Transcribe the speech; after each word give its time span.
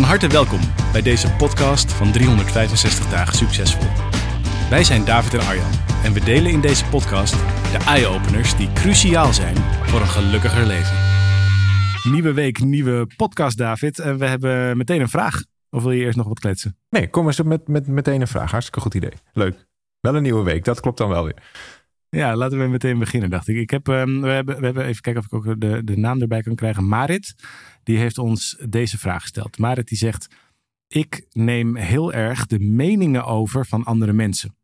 Van 0.00 0.08
harte 0.08 0.28
welkom 0.28 0.60
bij 0.92 1.02
deze 1.02 1.32
podcast 1.32 1.92
van 1.92 2.12
365 2.12 3.08
dagen 3.08 3.36
succesvol. 3.36 3.88
Wij 4.70 4.84
zijn 4.84 5.04
David 5.04 5.34
en 5.34 5.40
Arjan 5.40 5.70
en 6.04 6.12
we 6.12 6.24
delen 6.24 6.50
in 6.50 6.60
deze 6.60 6.84
podcast 6.84 7.32
de 7.72 7.78
eye-openers 7.86 8.56
die 8.56 8.72
cruciaal 8.72 9.32
zijn 9.32 9.56
voor 9.56 10.00
een 10.00 10.06
gelukkiger 10.06 10.66
leven. 10.66 10.96
Nieuwe 12.12 12.32
week, 12.32 12.58
nieuwe 12.58 13.06
podcast 13.16 13.56
David 13.56 13.98
en 13.98 14.18
we 14.18 14.26
hebben 14.26 14.76
meteen 14.76 15.00
een 15.00 15.08
vraag. 15.08 15.44
Of 15.70 15.82
wil 15.82 15.92
je 15.92 16.04
eerst 16.04 16.16
nog 16.16 16.28
wat 16.28 16.38
kletsen? 16.38 16.76
Nee, 16.90 17.10
kom 17.10 17.26
eens 17.26 17.42
met, 17.42 17.68
met 17.68 17.86
meteen 17.86 18.20
een 18.20 18.26
vraag. 18.26 18.50
Hartstikke 18.50 18.80
goed 18.80 18.94
idee. 18.94 19.12
Leuk. 19.32 19.66
Wel 20.00 20.16
een 20.16 20.22
nieuwe 20.22 20.42
week, 20.42 20.64
dat 20.64 20.80
klopt 20.80 20.98
dan 20.98 21.08
wel 21.08 21.24
weer. 21.24 21.42
Ja, 22.10 22.36
laten 22.36 22.58
we 22.58 22.66
meteen 22.66 22.98
beginnen, 22.98 23.30
dacht 23.30 23.48
ik. 23.48 23.56
ik 23.56 23.70
heb, 23.70 23.86
um, 23.86 24.20
we, 24.20 24.28
hebben, 24.28 24.58
we 24.58 24.64
hebben 24.64 24.84
even 24.84 25.02
kijken 25.02 25.22
of 25.22 25.26
ik 25.26 25.34
ook 25.34 25.60
de, 25.60 25.84
de 25.84 25.96
naam 25.96 26.20
erbij 26.20 26.42
kan 26.42 26.54
krijgen. 26.54 26.88
Marit, 26.88 27.34
die 27.82 27.98
heeft 27.98 28.18
ons 28.18 28.56
deze 28.68 28.98
vraag 28.98 29.22
gesteld. 29.22 29.58
Marit 29.58 29.88
die 29.88 29.98
zegt, 29.98 30.26
ik 30.88 31.26
neem 31.30 31.76
heel 31.76 32.12
erg 32.12 32.46
de 32.46 32.58
meningen 32.58 33.24
over 33.24 33.66
van 33.66 33.84
andere 33.84 34.12
mensen. 34.12 34.56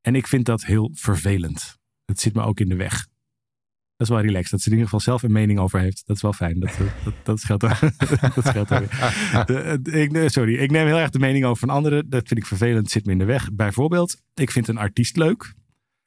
En 0.00 0.14
ik 0.14 0.26
vind 0.26 0.44
dat 0.44 0.64
heel 0.64 0.90
vervelend. 0.94 1.78
Het 2.04 2.20
zit 2.20 2.34
me 2.34 2.42
ook 2.42 2.60
in 2.60 2.68
de 2.68 2.76
weg. 2.76 3.06
Dat 3.96 4.08
is 4.08 4.14
wel 4.14 4.20
relaxed. 4.20 4.50
Dat 4.50 4.60
ze 4.60 4.66
in 4.66 4.72
ieder 4.72 4.88
geval 4.88 5.04
zelf 5.04 5.22
een 5.22 5.32
mening 5.32 5.58
over 5.58 5.80
heeft. 5.80 6.02
Dat 6.06 6.16
is 6.16 6.22
wel 6.22 6.32
fijn. 6.32 6.60
Dat, 6.60 6.78
dat, 7.04 7.14
dat 7.22 7.40
scheelt, 7.40 7.60
dat 10.12 10.32
sorry, 10.32 10.54
ik 10.54 10.70
neem 10.70 10.86
heel 10.86 10.98
erg 10.98 11.10
de 11.10 11.18
mening 11.18 11.44
over 11.44 11.66
van 11.66 11.76
anderen. 11.76 12.10
Dat 12.10 12.28
vind 12.28 12.40
ik 12.40 12.46
vervelend. 12.46 12.90
Zit 12.90 13.06
me 13.06 13.12
in 13.12 13.18
de 13.18 13.24
weg. 13.24 13.52
Bijvoorbeeld, 13.52 14.20
ik 14.34 14.50
vind 14.50 14.68
een 14.68 14.78
artiest 14.78 15.16
leuk. 15.16 15.56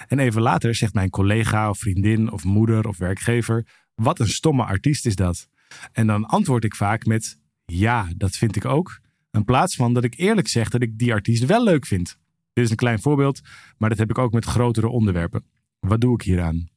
En 0.07 0.19
even 0.19 0.41
later 0.41 0.75
zegt 0.75 0.93
mijn 0.93 1.09
collega 1.09 1.69
of 1.69 1.79
vriendin 1.79 2.31
of 2.31 2.43
moeder 2.43 2.87
of 2.87 2.97
werkgever: 2.97 3.67
Wat 3.95 4.19
een 4.19 4.27
stomme 4.27 4.63
artiest 4.63 5.05
is 5.05 5.15
dat. 5.15 5.47
En 5.91 6.07
dan 6.07 6.25
antwoord 6.25 6.63
ik 6.63 6.75
vaak 6.75 7.05
met: 7.05 7.39
Ja, 7.65 8.07
dat 8.17 8.35
vind 8.35 8.55
ik 8.55 8.65
ook. 8.65 8.99
In 9.31 9.45
plaats 9.45 9.75
van 9.75 9.93
dat 9.93 10.03
ik 10.03 10.17
eerlijk 10.17 10.47
zeg 10.47 10.69
dat 10.69 10.81
ik 10.81 10.97
die 10.97 11.13
artiest 11.13 11.45
wel 11.45 11.63
leuk 11.63 11.85
vind. 11.85 12.17
Dit 12.53 12.63
is 12.63 12.69
een 12.69 12.75
klein 12.75 13.01
voorbeeld, 13.01 13.41
maar 13.77 13.89
dat 13.89 13.97
heb 13.97 14.09
ik 14.09 14.17
ook 14.17 14.31
met 14.31 14.45
grotere 14.45 14.87
onderwerpen. 14.87 15.45
Wat 15.79 16.01
doe 16.01 16.13
ik 16.13 16.21
hieraan? 16.21 16.69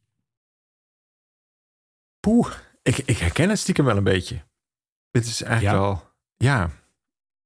Poeh, 2.21 2.53
ik, 2.83 2.99
ik 2.99 3.19
herken 3.19 3.49
het 3.49 3.59
stiekem 3.59 3.85
wel 3.85 3.97
een 3.97 4.05
beetje. 4.05 4.45
Dit 5.11 5.27
is 5.27 5.43
eigenlijk 5.43 5.77
wel. 5.77 6.13
Ja, 6.37 6.71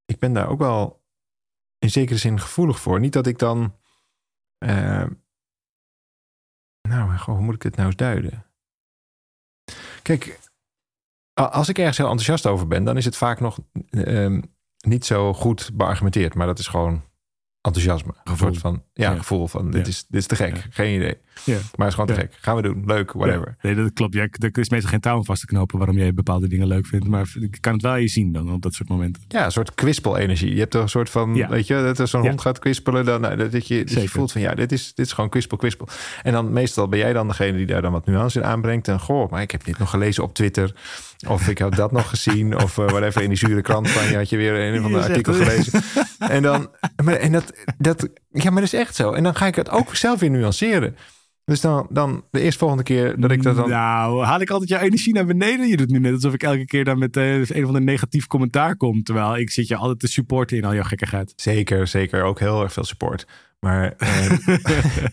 ik 0.05 0.19
ben 0.19 0.33
daar 0.33 0.49
ook 0.49 0.59
wel 0.59 1.05
in 1.79 1.91
zekere 1.91 2.19
zin 2.19 2.41
gevoelig 2.41 2.81
voor. 2.81 3.01
Niet 3.01 3.13
dat 3.13 3.27
ik 3.27 3.39
dan. 3.39 3.77
Uh, 4.59 5.07
nou, 6.89 7.17
hoe 7.17 7.41
moet 7.41 7.55
ik 7.55 7.63
het 7.63 7.77
nou 7.77 7.87
eens 7.87 7.97
duiden? 7.97 8.47
Kijk, 10.03 10.39
als 11.35 11.69
ik 11.69 11.79
ergens 11.79 11.97
heel 11.97 12.07
enthousiast 12.07 12.47
over 12.47 12.67
ben, 12.67 12.85
dan 12.85 12.97
is 12.97 13.05
het 13.05 13.17
vaak 13.17 13.41
nog 13.41 13.59
uh, 13.91 14.43
niet 14.79 15.05
zo 15.05 15.35
goed 15.35 15.71
beargumenteerd. 15.75 16.35
Maar 16.35 16.47
dat 16.47 16.59
is 16.59 16.67
gewoon 16.67 17.03
enthousiasme. 17.61 18.15
Gevoel. 18.25 18.55
van, 18.55 18.85
ja, 18.93 19.15
gevoel 19.15 19.49
van 19.49 19.71
dit, 19.71 19.87
Is, 19.87 20.07
dit 20.09 20.21
is 20.21 20.27
te 20.27 20.37
gek. 20.37 20.67
Geen 20.71 20.95
idee. 20.95 21.19
Ja. 21.45 21.55
Maar 21.55 21.87
het 21.87 21.87
is 21.87 21.95
gewoon 21.95 22.07
te 22.07 22.15
gek. 22.15 22.37
Gaan 22.41 22.57
we 22.57 22.63
doen. 22.63 22.83
Leuk, 22.87 23.13
whatever. 23.13 23.57
Nee, 23.63 23.75
dat 23.75 23.93
klopt. 23.93 24.15
Ja, 24.15 24.27
er 24.39 24.59
is 24.59 24.71
meestal 24.71 24.91
geen 24.91 25.01
touw 25.01 25.25
vast 25.25 25.41
te 25.41 25.47
knopen 25.47 25.79
waarom 25.79 25.97
jij 25.97 26.15
bepaalde 26.15 26.49
dingen 26.49 26.67
leuk 26.67 26.87
vindt. 26.87 27.09
Maar 27.09 27.29
ik 27.41 27.59
kan 27.61 27.73
het 27.73 27.83
wel 27.83 27.97
je 27.97 28.09
zien 28.09 28.33
dan 28.33 28.53
op 28.53 28.63
dat 28.63 28.75
soort 28.75 28.89
momenten. 28.89 29.23
Ja, 29.29 29.45
een 29.45 29.53
soort 29.53 29.75
kwispelenergie. 29.75 30.53
Je 30.53 30.59
hebt 30.59 30.71
toch 30.71 30.83
een 30.83 30.89
soort 30.89 31.11
van, 31.11 31.49
weet 31.49 31.67
je, 31.67 31.75
dat 31.75 31.99
er 31.99 32.09
zo'n 32.09 32.21
hond 32.21 32.41
gaat 32.41 32.59
kwispelen. 32.59 33.05
Dan, 33.05 33.21
nou, 33.21 33.37
dat, 33.37 33.67
je, 33.67 33.85
dat 33.85 34.03
je 34.03 34.09
voelt 34.09 34.33
van 34.33 34.41
ja, 34.41 34.55
dit 34.55 34.73
is, 34.73 34.95
dit 34.95 35.07
is 35.07 35.13
gewoon 35.13 35.31
kwispel, 35.31 35.57
kwispel. 35.57 35.89
En 36.23 36.33
dan 36.33 36.53
meestal 36.53 36.89
ben 36.89 36.99
jij 36.99 37.13
dan 37.13 37.29
degene 37.29 37.57
die 37.57 37.67
daar 37.67 37.83
dan 37.83 37.93
wat 37.93 38.07
nuance 38.07 38.39
in 38.39 38.45
aanbrengt. 38.45 38.89
En 38.89 39.01
goh, 39.01 39.31
maar 39.31 39.43
ik 39.43 39.51
heb 39.51 39.65
dit 39.65 39.79
nog 39.79 39.91
gelezen 39.91 40.23
op 40.23 40.35
Twitter. 40.35 40.75
Of 41.29 41.49
ik 41.49 41.59
heb 41.59 41.75
dat 41.75 41.93
nog 41.93 42.09
gezien. 42.15 42.57
Of 42.57 42.79
uh, 42.79 42.89
whatever 42.89 43.23
in 43.23 43.29
die 43.29 43.39
zure 43.39 43.63
krant 43.63 43.89
van 43.91 44.09
je 44.09 44.17
had 44.17 44.29
je 44.29 44.37
weer 44.37 44.75
een 44.75 44.83
van 44.83 44.93
de 44.93 45.03
artikel 45.03 45.33
gelezen. 45.33 45.83
En 46.19 46.43
dan, 46.43 46.71
maar, 47.05 47.15
en 47.15 47.33
dat, 47.33 47.53
dat 47.79 48.09
ja, 48.31 48.51
maar 48.51 48.63
dat 48.63 48.73
is 48.73 48.79
echt 48.79 48.95
zo. 48.95 49.13
En 49.13 49.23
dan 49.23 49.35
ga 49.35 49.47
ik 49.47 49.55
het 49.55 49.71
ook 49.71 49.95
zelf 49.95 50.21
weer 50.21 50.31
nuanceren. 50.31 50.97
Dus 51.49 51.61
dan, 51.61 51.87
dan 51.91 52.25
de 52.31 52.41
eerste 52.41 52.59
volgende 52.59 52.83
keer 52.83 53.21
dat 53.21 53.31
ik 53.31 53.43
dat 53.43 53.57
dan... 53.57 53.69
Nou, 53.69 54.25
haal 54.25 54.41
ik 54.41 54.51
altijd 54.51 54.69
jouw 54.69 54.81
energie 54.81 55.15
naar 55.15 55.27
beneden? 55.27 55.69
Je 55.69 55.77
doet 55.77 55.91
nu 55.91 55.99
net 55.99 56.13
alsof 56.13 56.33
ik 56.33 56.43
elke 56.43 56.65
keer 56.65 56.85
dan 56.85 56.99
met 56.99 57.17
uh, 57.17 57.35
een 57.35 57.63
of 57.63 57.67
ander 57.67 57.83
negatief 57.83 58.27
commentaar 58.27 58.77
kom. 58.77 59.03
Terwijl 59.03 59.37
ik 59.37 59.51
zit 59.51 59.69
je 59.69 59.77
altijd 59.77 59.99
te 59.99 60.07
supporten 60.07 60.57
in 60.57 60.65
al 60.65 60.75
jouw 60.75 60.83
gekkigheid. 60.83 61.33
Zeker, 61.37 61.87
zeker. 61.87 62.23
Ook 62.23 62.39
heel 62.39 62.63
erg 62.63 62.73
veel 62.73 62.85
support. 62.85 63.27
Maar, 63.61 63.95
uh, 63.99 64.31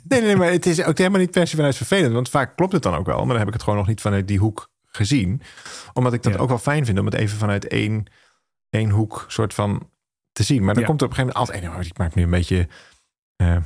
nee, 0.08 0.22
nee, 0.22 0.36
maar 0.36 0.52
het 0.52 0.66
is 0.66 0.84
ook 0.84 0.98
helemaal 0.98 1.20
niet 1.20 1.32
per 1.32 1.48
se 1.48 1.56
vanuit 1.56 1.76
vervelend. 1.76 2.14
Want 2.14 2.30
vaak 2.30 2.56
klopt 2.56 2.74
het 2.74 2.84
dan 2.84 2.96
ook 2.96 3.06
wel. 3.06 3.18
Maar 3.18 3.28
dan 3.28 3.38
heb 3.38 3.48
ik 3.48 3.54
het 3.54 3.64
gewoon 3.64 3.80
nog 3.80 3.88
niet 3.88 4.02
vanuit 4.02 4.28
die 4.28 4.40
hoek 4.40 4.70
gezien. 4.86 5.42
Omdat 5.94 6.14
ik 6.14 6.24
dat 6.24 6.38
ook 6.38 6.50
wel 6.50 6.58
fijn 6.58 6.86
vind 6.86 7.00
om 7.00 7.06
het 7.06 7.14
even 7.14 7.38
vanuit 7.38 7.68
één, 7.68 8.06
één 8.70 8.90
hoek 8.90 9.26
soort 9.28 9.54
van 9.54 9.90
te 10.32 10.44
zien. 10.44 10.64
Maar 10.64 10.74
dan 10.74 10.84
komt 10.84 11.02
er 11.02 11.08
op 11.08 11.12
een 11.12 11.18
gegeven 11.18 11.40
moment 11.40 11.56
altijd... 11.64 11.80
Nee, 11.80 11.90
ik 11.90 11.98
maak 11.98 12.16
nu 12.16 12.24
een 12.24 12.30
beetje 12.30 12.68
uh, 13.42 13.58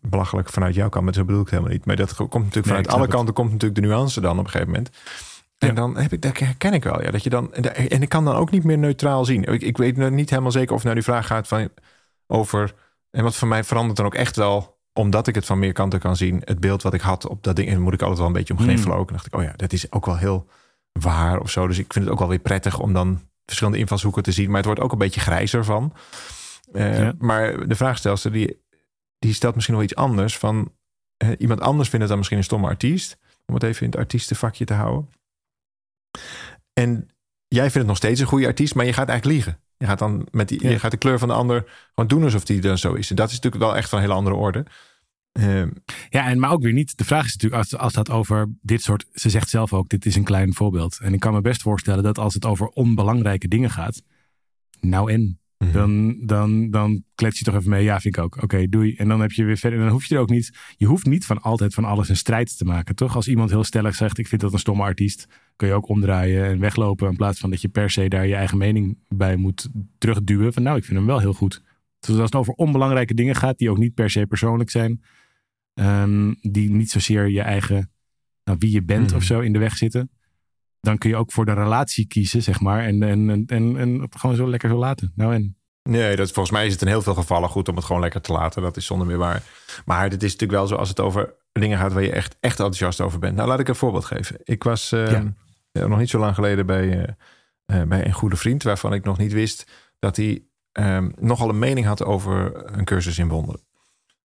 belachelijk 0.00 0.48
vanuit 0.48 0.74
jouw 0.74 0.88
kant, 0.88 1.04
maar 1.04 1.14
zo 1.14 1.24
bedoel 1.24 1.42
ik 1.42 1.50
helemaal 1.50 1.72
niet. 1.72 1.84
Maar 1.84 1.96
dat 1.96 2.14
komt 2.14 2.32
natuurlijk 2.32 2.66
vanuit 2.66 2.88
alle 2.88 3.08
kanten 3.08 3.34
komt 3.34 3.50
natuurlijk 3.50 3.80
de 3.80 3.86
nuance 3.86 4.20
dan 4.20 4.38
op 4.38 4.44
een 4.44 4.50
gegeven 4.50 4.72
moment. 4.72 4.90
En 5.58 5.74
dan 5.74 5.96
heb 5.96 6.12
ik, 6.12 6.22
dat 6.22 6.38
herken 6.38 6.72
ik 6.72 6.84
wel, 6.84 7.02
ja, 7.02 7.10
dat 7.10 7.22
je 7.22 7.30
dan 7.30 7.54
en 7.54 8.02
ik 8.02 8.08
kan 8.08 8.24
dan 8.24 8.34
ook 8.34 8.50
niet 8.50 8.64
meer 8.64 8.78
neutraal 8.78 9.24
zien. 9.24 9.44
Ik, 9.44 9.62
ik 9.62 9.76
weet 9.76 9.96
niet 9.96 10.30
helemaal 10.30 10.52
zeker 10.52 10.74
of 10.74 10.82
nou 10.82 10.94
die 10.94 11.04
vraag 11.04 11.26
gaat 11.26 11.48
van 11.48 11.68
over 12.26 12.74
en 13.10 13.22
wat 13.22 13.36
voor 13.36 13.48
mij 13.48 13.64
verandert 13.64 13.96
dan 13.96 14.06
ook 14.06 14.14
echt 14.14 14.36
wel, 14.36 14.78
omdat 14.92 15.26
ik 15.26 15.34
het 15.34 15.46
van 15.46 15.58
meer 15.58 15.72
kanten 15.72 16.00
kan 16.00 16.16
zien, 16.16 16.42
het 16.44 16.60
beeld 16.60 16.82
wat 16.82 16.94
ik 16.94 17.00
had 17.00 17.28
op 17.28 17.42
dat 17.42 17.56
ding, 17.56 17.68
en 17.68 17.80
moet 17.80 17.92
ik 17.92 18.00
altijd 18.00 18.18
wel 18.18 18.26
een 18.26 18.32
beetje 18.32 18.54
om 18.54 18.60
gniffelen 18.60 18.92
hmm. 18.92 19.00
ook. 19.00 19.08
En 19.08 19.14
dacht 19.14 19.26
ik, 19.26 19.34
oh 19.34 19.42
ja, 19.42 19.52
dat 19.56 19.72
is 19.72 19.92
ook 19.92 20.06
wel 20.06 20.16
heel 20.16 20.46
waar 20.92 21.40
of 21.40 21.50
zo. 21.50 21.66
Dus 21.66 21.78
ik 21.78 21.92
vind 21.92 22.04
het 22.04 22.14
ook 22.14 22.20
wel 22.20 22.28
weer 22.28 22.38
prettig 22.38 22.78
om 22.78 22.92
dan 22.92 23.20
verschillende 23.44 23.78
invalshoeken 23.78 24.22
te 24.22 24.32
zien, 24.32 24.46
maar 24.46 24.56
het 24.56 24.64
wordt 24.64 24.80
ook 24.80 24.92
een 24.92 24.98
beetje 24.98 25.20
grijzer 25.20 25.64
van. 25.64 25.92
Uh, 26.72 27.08
Maar 27.18 27.68
de 27.68 27.74
vraagstelster 27.74 28.32
die 28.32 28.62
die 29.20 29.34
stelt 29.34 29.54
misschien 29.54 29.74
wel 29.74 29.84
iets 29.84 29.94
anders. 29.94 30.36
Van 30.36 30.72
iemand 31.38 31.60
anders 31.60 31.88
vindt 31.88 31.98
het 31.98 32.08
dan 32.08 32.16
misschien 32.16 32.38
een 32.38 32.44
stomme 32.44 32.66
artiest. 32.66 33.18
Om 33.46 33.54
het 33.54 33.62
even 33.62 33.82
in 33.82 33.90
het 33.90 33.98
artiestenvakje 33.98 34.64
te 34.64 34.74
houden. 34.74 35.08
En 36.72 37.08
jij 37.48 37.62
vindt 37.62 37.74
het 37.74 37.86
nog 37.86 37.96
steeds 37.96 38.20
een 38.20 38.26
goede 38.26 38.46
artiest, 38.46 38.74
maar 38.74 38.86
je 38.86 38.92
gaat 38.92 39.08
eigenlijk 39.08 39.36
liegen. 39.36 39.62
Je 39.76 39.86
gaat 39.86 39.98
dan 39.98 40.26
met 40.30 40.48
die, 40.48 40.68
je 40.68 40.78
gaat 40.78 40.90
de 40.90 40.96
kleur 40.96 41.18
van 41.18 41.28
de 41.28 41.34
ander 41.34 41.88
gewoon 41.94 42.08
doen 42.08 42.22
alsof 42.22 42.44
die 42.44 42.60
dan 42.60 42.78
zo 42.78 42.92
is. 42.92 43.10
En 43.10 43.16
dat 43.16 43.28
is 43.28 43.34
natuurlijk 43.34 43.62
wel 43.62 43.76
echt 43.76 43.88
van 43.88 43.98
een 43.98 44.04
hele 44.04 44.16
andere 44.16 44.36
orde. 44.36 44.66
Ehm, 45.32 45.70
ja, 46.08 46.26
en 46.26 46.38
maar 46.38 46.50
ook 46.50 46.62
weer 46.62 46.72
niet. 46.72 46.98
De 46.98 47.04
vraag 47.04 47.24
is 47.26 47.32
natuurlijk, 47.32 47.62
als, 47.62 47.76
als 47.76 47.92
dat 47.92 48.10
over 48.10 48.48
dit 48.62 48.82
soort. 48.82 49.06
Ze 49.12 49.30
zegt 49.30 49.48
zelf 49.48 49.72
ook: 49.72 49.88
dit 49.88 50.06
is 50.06 50.16
een 50.16 50.24
klein 50.24 50.54
voorbeeld. 50.54 50.98
En 51.02 51.14
ik 51.14 51.20
kan 51.20 51.32
me 51.32 51.40
best 51.40 51.62
voorstellen 51.62 52.02
dat 52.02 52.18
als 52.18 52.34
het 52.34 52.44
over 52.44 52.66
onbelangrijke 52.66 53.48
dingen 53.48 53.70
gaat. 53.70 54.02
Nou 54.80 55.12
en. 55.12 55.39
Mhm. 55.64 55.72
Dan, 55.72 56.18
dan, 56.26 56.70
dan 56.70 57.04
klets 57.14 57.38
je 57.38 57.44
toch 57.44 57.54
even 57.54 57.70
mee. 57.70 57.84
Ja, 57.84 58.00
vind 58.00 58.16
ik 58.16 58.22
ook. 58.22 58.42
Oké, 58.42 58.68
doei. 58.68 58.94
En 58.96 59.08
dan 59.08 59.20
heb 59.20 59.32
je 59.32 59.44
weer 59.44 59.56
verder. 59.56 59.78
En 59.78 59.84
dan 59.84 59.94
hoef 59.94 60.04
je 60.04 60.14
er 60.14 60.20
ook 60.20 60.30
niet. 60.30 60.58
Je 60.76 60.86
hoeft 60.86 61.06
niet 61.06 61.26
van 61.26 61.42
altijd 61.42 61.74
van 61.74 61.84
alles 61.84 62.08
een 62.08 62.16
strijd 62.16 62.58
te 62.58 62.64
maken. 62.64 62.94
Toch? 62.94 63.16
Als 63.16 63.28
iemand 63.28 63.50
heel 63.50 63.64
stellig 63.64 63.94
zegt: 63.94 64.18
Ik 64.18 64.28
vind 64.28 64.40
dat 64.40 64.52
een 64.52 64.58
stomme 64.58 64.82
artiest. 64.82 65.26
Kun 65.56 65.68
je 65.68 65.74
ook 65.74 65.88
omdraaien 65.88 66.44
en 66.44 66.58
weglopen. 66.58 67.08
In 67.08 67.16
plaats 67.16 67.40
van 67.40 67.50
dat 67.50 67.60
je 67.60 67.68
per 67.68 67.90
se 67.90 68.08
daar 68.08 68.26
je 68.26 68.34
eigen 68.34 68.58
mening 68.58 68.98
bij 69.08 69.36
moet 69.36 69.68
terugduwen. 69.98 70.52
Van 70.52 70.62
nou, 70.62 70.76
ik 70.76 70.84
vind 70.84 70.98
hem 70.98 71.06
wel 71.06 71.18
heel 71.18 71.34
goed. 71.34 71.62
Dus 72.00 72.08
als 72.08 72.18
het 72.18 72.34
over 72.34 72.52
onbelangrijke 72.52 73.14
dingen 73.14 73.34
gaat, 73.34 73.58
die 73.58 73.70
ook 73.70 73.78
niet 73.78 73.94
per 73.94 74.10
se 74.10 74.26
persoonlijk 74.26 74.70
zijn. 74.70 75.02
Um, 75.74 76.36
die 76.40 76.70
niet 76.70 76.90
zozeer 76.90 77.28
je 77.28 77.42
eigen. 77.42 77.90
Nou, 78.44 78.58
wie 78.60 78.72
je 78.72 78.82
bent 78.82 79.12
of 79.12 79.18
mhm. 79.18 79.26
zo 79.26 79.40
in 79.40 79.52
de 79.52 79.58
weg 79.58 79.76
zitten 79.76 80.10
dan 80.80 80.98
kun 80.98 81.10
je 81.10 81.16
ook 81.16 81.32
voor 81.32 81.44
de 81.44 81.52
relatie 81.52 82.06
kiezen, 82.06 82.42
zeg 82.42 82.60
maar. 82.60 82.84
En, 82.84 83.02
en, 83.02 83.30
en, 83.30 83.44
en, 83.46 83.76
en 83.76 84.06
gewoon 84.10 84.36
zo 84.36 84.48
lekker 84.48 84.68
zo 84.68 84.76
laten. 84.76 85.12
Nou 85.14 85.34
en. 85.34 85.54
Nee, 85.82 86.16
dat, 86.16 86.30
volgens 86.30 86.54
mij 86.56 86.66
is 86.66 86.72
het 86.72 86.82
in 86.82 86.88
heel 86.88 87.02
veel 87.02 87.14
gevallen 87.14 87.48
goed 87.48 87.68
om 87.68 87.76
het 87.76 87.84
gewoon 87.84 88.00
lekker 88.00 88.20
te 88.20 88.32
laten. 88.32 88.62
Dat 88.62 88.76
is 88.76 88.86
zonder 88.86 89.06
meer 89.06 89.18
waar. 89.18 89.42
Maar 89.84 90.10
dit 90.10 90.22
is 90.22 90.32
natuurlijk 90.32 90.58
wel 90.58 90.68
zo 90.68 90.74
als 90.74 90.88
het 90.88 91.00
over 91.00 91.34
dingen 91.52 91.78
gaat 91.78 91.92
waar 91.92 92.02
je 92.02 92.12
echt, 92.12 92.36
echt 92.40 92.58
enthousiast 92.58 93.00
over 93.00 93.18
bent. 93.18 93.36
Nou, 93.36 93.48
laat 93.48 93.60
ik 93.60 93.68
een 93.68 93.74
voorbeeld 93.74 94.04
geven. 94.04 94.36
Ik 94.44 94.62
was 94.62 94.92
uh, 94.92 95.10
ja. 95.72 95.86
nog 95.86 95.98
niet 95.98 96.10
zo 96.10 96.18
lang 96.18 96.34
geleden 96.34 96.66
bij, 96.66 97.16
uh, 97.66 97.82
bij 97.82 98.06
een 98.06 98.12
goede 98.12 98.36
vriend 98.36 98.62
waarvan 98.62 98.92
ik 98.92 99.04
nog 99.04 99.18
niet 99.18 99.32
wist 99.32 99.70
dat 99.98 100.16
hij 100.16 100.44
um, 100.72 101.12
nogal 101.18 101.48
een 101.48 101.58
mening 101.58 101.86
had 101.86 102.04
over 102.04 102.64
een 102.78 102.84
cursus 102.84 103.18
in 103.18 103.28
wonderen. 103.28 103.60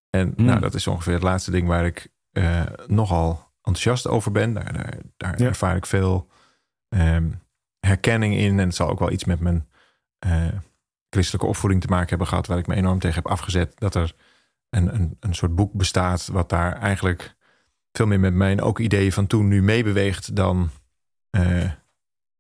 En 0.10 0.34
hmm. 0.36 0.46
nou, 0.46 0.60
dat 0.60 0.74
is 0.74 0.88
ongeveer 0.88 1.14
het 1.14 1.24
laatste 1.24 1.52
ding 1.52 1.68
waar 1.68 1.86
ik 1.86 2.08
uh, 2.32 2.62
nogal 2.88 3.52
enthousiast 3.62 4.08
over 4.08 4.32
ben. 4.32 4.54
Daar, 4.54 4.74
daar, 4.74 5.00
daar 5.18 5.48
ervaar 5.48 5.76
ik 5.76 5.86
veel 5.86 6.30
Ehm, 6.96 7.30
herkenning 7.80 8.36
in. 8.36 8.60
En 8.60 8.66
het 8.66 8.76
zal 8.76 8.90
ook 8.90 9.00
wel 9.00 9.12
iets 9.12 9.26
met 9.26 9.40
mijn 9.40 9.68
uh, 10.26 10.48
christelijke 11.10 11.48
opvoeding 11.48 11.82
te 11.82 11.88
maken 11.88 12.10
hebben 12.10 12.28
gehad, 12.28 12.48
waar 12.48 12.58
ik 12.58 12.68
me 12.68 12.76
enorm 12.76 13.00
tegen 13.00 13.16
heb 13.16 13.32
afgezet. 13.32 13.74
Dat 13.80 13.96
er 13.96 14.16
een, 14.70 14.96
een, 14.96 15.18
een 15.20 15.36
soort 15.36 15.56
boek 15.56 15.74
bestaat, 15.74 16.28
wat 16.28 16.50
daar 16.50 16.74
eigenlijk 16.74 17.36
veel 17.92 18.08
meer 18.08 18.20
met 18.20 18.34
mijn 18.34 18.62
ook 18.62 18.80
ideeën 18.80 19.12
van 19.12 19.28
toen 19.28 19.48
nu 19.48 19.62
meebeweegt 19.64 20.36
dan. 20.36 20.70
Uh, 21.32 21.72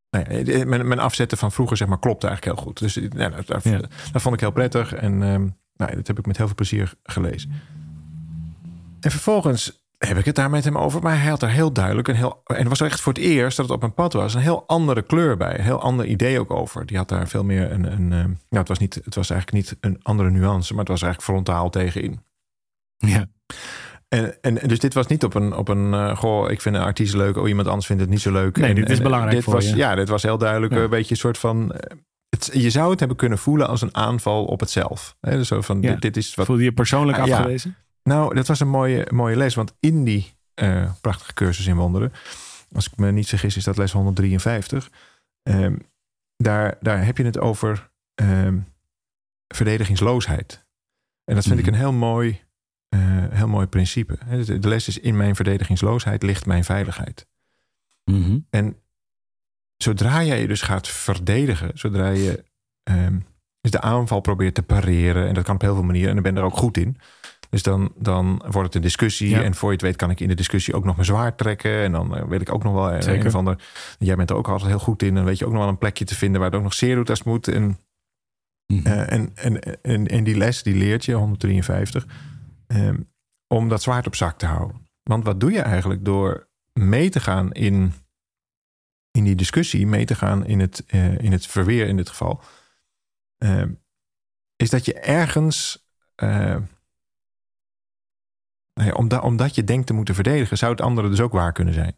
mijn, 0.10 0.88
mijn, 0.88 1.00
afzetten 1.00 1.38
van 1.38 1.52
vroeger, 1.52 1.78
zeg 1.78 1.88
maar, 1.88 2.00
klopte 2.00 2.28
eigenlijk 2.28 2.57
heel 2.57 2.66
goed. 2.66 2.80
Dus 2.80 2.94
ja, 2.94 3.30
dat, 3.30 3.48
dat, 3.48 3.63
dat, 4.12 4.22
vond 4.22 4.34
ik 4.34 4.40
heel 4.40 4.52
prettig. 4.52 4.94
En 4.94 5.22
um, 5.22 5.57
nou, 5.74 5.96
dat 5.96 6.07
heb 6.07 6.19
ik 6.19 6.25
met 6.25 6.38
heel 6.38 6.46
veel 6.46 6.56
plezier 6.56 6.94
gelezen. 7.04 7.52
En 9.00 9.12
vervolgens 9.12 9.84
heb 10.07 10.18
ik 10.18 10.25
het 10.25 10.36
daar 10.36 10.50
met 10.50 10.63
hem 10.63 10.78
over. 10.78 11.02
Maar 11.02 11.19
hij 11.22 11.30
had 11.30 11.42
er 11.42 11.50
heel 11.50 11.72
duidelijk 11.74 12.07
een 12.07 12.16
heel. 12.16 12.42
En 12.46 12.56
het 12.56 12.68
was 12.68 12.81
echt 12.81 13.02
voor 13.02 13.13
het 13.13 13.22
eerst 13.22 13.57
dat 13.57 13.66
het 13.66 13.75
op 13.75 13.81
mijn 13.81 13.94
pad 13.94 14.13
was. 14.13 14.34
Een 14.34 14.42
heel 14.42 14.63
andere 14.68 15.02
kleur 15.02 15.38
bij. 15.38 15.57
Een 15.57 15.63
heel 15.63 15.81
ander 15.81 16.06
idee 16.06 16.40
ook 16.40 16.52
over. 16.52 16.86
Die 16.86 16.98
had 16.98 17.10
daar 17.10 17.28
veel 17.28 17.44
meer 17.44 17.72
een. 17.72 17.92
een 17.92 18.12
eh, 18.12 18.18
nou, 18.25 18.36
het 18.50 18.68
was, 18.68 18.80
niet, 18.80 18.96
het 19.04 19.16
was 19.16 19.30
eigenlijk 19.30 19.66
niet 19.66 19.78
een 19.81 20.00
andere 20.02 20.30
nuance. 20.30 20.72
Maar 20.72 20.80
het 20.84 20.92
was 20.92 21.02
eigenlijk 21.02 21.31
frontaal 21.31 21.69
tegenin. 21.69 22.19
Ja. 22.98 23.25
En, 24.07 24.42
en 24.42 24.68
dus 24.68 24.80
dit 24.80 24.94
was 24.94 25.07
niet 25.07 25.24
op 25.24 25.34
een, 25.34 25.54
op 25.54 25.68
een 25.68 25.92
uh, 25.94 26.18
goh, 26.18 26.52
ik 26.52 26.62
vind 26.62 26.75
een 26.75 26.81
artiest 26.81 27.13
leuk, 27.13 27.38
oh 27.38 27.48
iemand 27.48 27.68
anders 27.68 27.86
vindt 27.86 28.02
het 28.02 28.12
niet 28.12 28.22
zo 28.22 28.31
leuk. 28.31 28.57
Nee, 28.57 28.69
en, 28.69 28.75
dit 28.75 28.90
is 28.90 28.98
en, 28.98 29.04
belangrijk 29.04 29.36
dit 29.36 29.44
voor 29.44 29.54
was, 29.54 29.69
je. 29.69 29.75
Ja, 29.75 29.96
dit 29.96 30.10
was 30.10 30.24
heel 30.24 30.38
duidelijk 30.38 30.74
Ja. 30.74 30.80
een 30.80 30.90
beetje 30.90 31.12
een 31.12 31.19
soort 31.19 31.38
van... 31.38 31.72
eh, 31.72 31.98
Het, 32.30 32.50
je 32.54 32.69
zou 32.69 32.90
het 32.90 33.00
hebben 33.00 33.18
kunnen 33.18 33.38
voelen 33.38 33.68
als 33.68 33.81
een 33.81 33.96
aanval 33.96 34.46
op 34.46 34.60
het 34.60 34.69
zelf. 34.69 35.16
Dus 35.19 35.48
zo 35.48 35.62
van, 35.62 35.81
Ja. 35.81 35.92
dit, 35.92 36.02
dit 36.02 36.18
is 36.18 36.36
wat... 36.36 36.46
Voelde 36.46 36.63
je 36.63 36.72
persoonlijk 36.72 37.18
Ah, 37.18 37.28
ja. 37.28 37.38
afgewezen? 37.38 37.75
Nou, 38.06 38.36
dat 38.36 38.48
was 38.48 38.60
een 38.60 38.69
mooie, 38.69 39.07
mooie 39.13 39.36
les, 39.36 39.56
want 39.56 39.75
in 39.80 40.04
die 40.04 40.34
eh, 40.54 40.92
prachtige 41.02 41.34
cursus 41.34 41.66
in 41.68 41.75
wonderen, 41.75 42.12
als 42.72 42.88
ik 42.88 42.98
me 42.98 43.12
niet 43.12 43.28
vergis, 43.28 43.57
is 43.57 43.63
dat 43.63 43.78
les 43.78 43.92
153. 43.92 44.90
ehm, 45.44 45.75
daar, 46.38 46.78
daar 46.81 47.06
heb 47.06 47.18
je 47.18 47.24
het 47.25 47.40
over 47.40 47.92
ehm, 48.16 48.60
verdedigingsloosheid. 49.48 50.66
En 51.24 51.36
dat 51.36 51.44
vind 51.44 51.60
ik 51.60 51.66
Mhm. 51.66 51.74
een 51.74 51.80
heel 51.80 51.94
mooi, 51.94 52.42
eh, 52.90 53.00
heel 53.30 53.48
mooi 53.48 53.68
principe. 53.68 54.18
De 54.60 54.68
les 54.68 54.88
is 54.88 55.00
in 55.00 55.18
mijn 55.18 55.36
verdedigingsloosheid 55.36 56.24
ligt 56.24 56.46
mijn 56.46 56.63
veiligheid. 56.63 57.28
Mhm. 58.04 58.40
En 58.50 58.78
zodra 59.78 60.24
jij 60.24 60.42
je 60.42 60.48
dus 60.48 60.62
gaat 60.62 60.88
verdedigen, 60.88 61.72
zodra 61.74 62.10
je 62.10 62.44
ehm, 62.84 63.19
dus 63.62 63.72
de 63.72 63.81
aanval 63.81 64.19
probeert 64.22 64.56
te 64.56 64.63
pareren, 64.63 65.28
en 65.28 65.34
dat 65.34 65.44
kan 65.44 65.56
op 65.56 65.62
heel 65.62 65.74
veel 65.74 65.84
manieren, 65.84 66.12
en 66.12 66.18
ik 66.18 66.24
ben 66.24 66.38
er 66.38 66.44
ook 66.44 66.57
goed 66.57 66.78
in. 66.78 66.98
Dus 67.56 67.63
dan, 67.63 67.92
dan 67.98 68.38
wordt 68.38 68.63
het 68.68 68.75
een 68.75 68.81
discussie. 68.81 69.30
Ja. 69.30 69.44
En 69.44 69.56
voor 69.56 69.69
je 69.69 69.75
het 69.75 69.86
weet 69.86 69.96
kan 69.96 70.10
ik 70.10 70.19
in 70.19 70.28
de 70.28 70.34
discussie 70.36 70.74
ook 70.74 70.84
nog 70.84 70.94
mijn 70.96 71.06
zwaard 71.07 71.38
trekken. 71.38 71.84
En 71.84 71.92
dan 71.92 72.16
eh, 72.18 72.24
weet 72.28 72.42
ik 72.42 72.54
ook 72.54 72.63
nog 72.63 72.74
wel 72.74 72.90
eh, 72.92 73.02
Zeker. 73.02 73.19
een 73.19 73.28
of 73.28 73.36
ander. 73.36 73.63
Jij 74.00 74.16
bent 74.16 74.30
er 74.30 74.36
ook 74.36 74.48
altijd 74.48 74.69
heel 74.69 74.80
goed 74.80 75.04
in. 75.04 75.16
Dan 75.16 75.24
weet 75.25 75.38
je 75.38 75.46
ook 75.46 75.52
nog 75.52 75.62
wel 75.62 75.69
een 75.69 75.78
plekje 75.78 76.06
te 76.06 76.16
vinden 76.16 76.40
waar 76.42 76.50
het 76.50 76.57
ook 76.60 76.66
nog 76.66 76.74
zeer 76.74 76.96
doet 76.96 77.10
als 77.10 77.19
het 77.19 77.28
moet. 77.28 77.48
En 77.48 77.78
Mhm. 78.74 78.88
eh, 78.88 79.12
en, 79.12 79.31
en, 79.36 79.81
en, 79.81 80.07
en 80.07 80.24
die 80.24 80.38
les, 80.38 80.63
die 80.63 80.75
leert 80.75 81.06
je, 81.06 81.13
153, 81.13 82.06
ehm, 82.68 82.98
om 83.48 83.69
dat 83.69 83.81
zwaard 83.81 84.07
op 84.07 84.16
zak 84.16 84.38
te 84.38 84.46
houden. 84.46 84.88
Want 85.04 85.24
wat 85.24 85.40
doe 85.40 85.52
je 85.52 85.62
eigenlijk 85.62 86.06
door 86.06 86.48
mee 86.74 87.10
te 87.10 87.19
gaan 87.19 87.52
in, 87.52 87.94
in 89.12 89.24
die 89.24 89.36
discussie, 89.36 89.88
mee 89.88 90.06
te 90.06 90.16
gaan 90.16 90.46
in 90.46 90.60
het, 90.60 90.84
in 91.18 91.31
het 91.31 91.48
verweer 91.48 91.88
in 91.88 91.98
dit 91.98 92.10
geval, 92.10 92.42
ehm, 93.38 93.72
is 94.56 94.69
dat 94.69 94.86
je 94.86 94.94
ergens, 95.00 95.88
nou 98.75 98.89
ja, 98.89 98.95
omdat, 98.95 99.22
omdat 99.22 99.56
je 99.56 99.63
denkt 99.63 99.88
te 99.88 99.94
moeten 99.94 100.16
verdedigen, 100.16 100.57
zou 100.57 100.72
het 100.72 100.81
andere 100.81 101.10
dus 101.10 101.22
ook 101.22 101.31
waar 101.31 101.51
kunnen 101.51 101.74
zijn. 101.74 101.95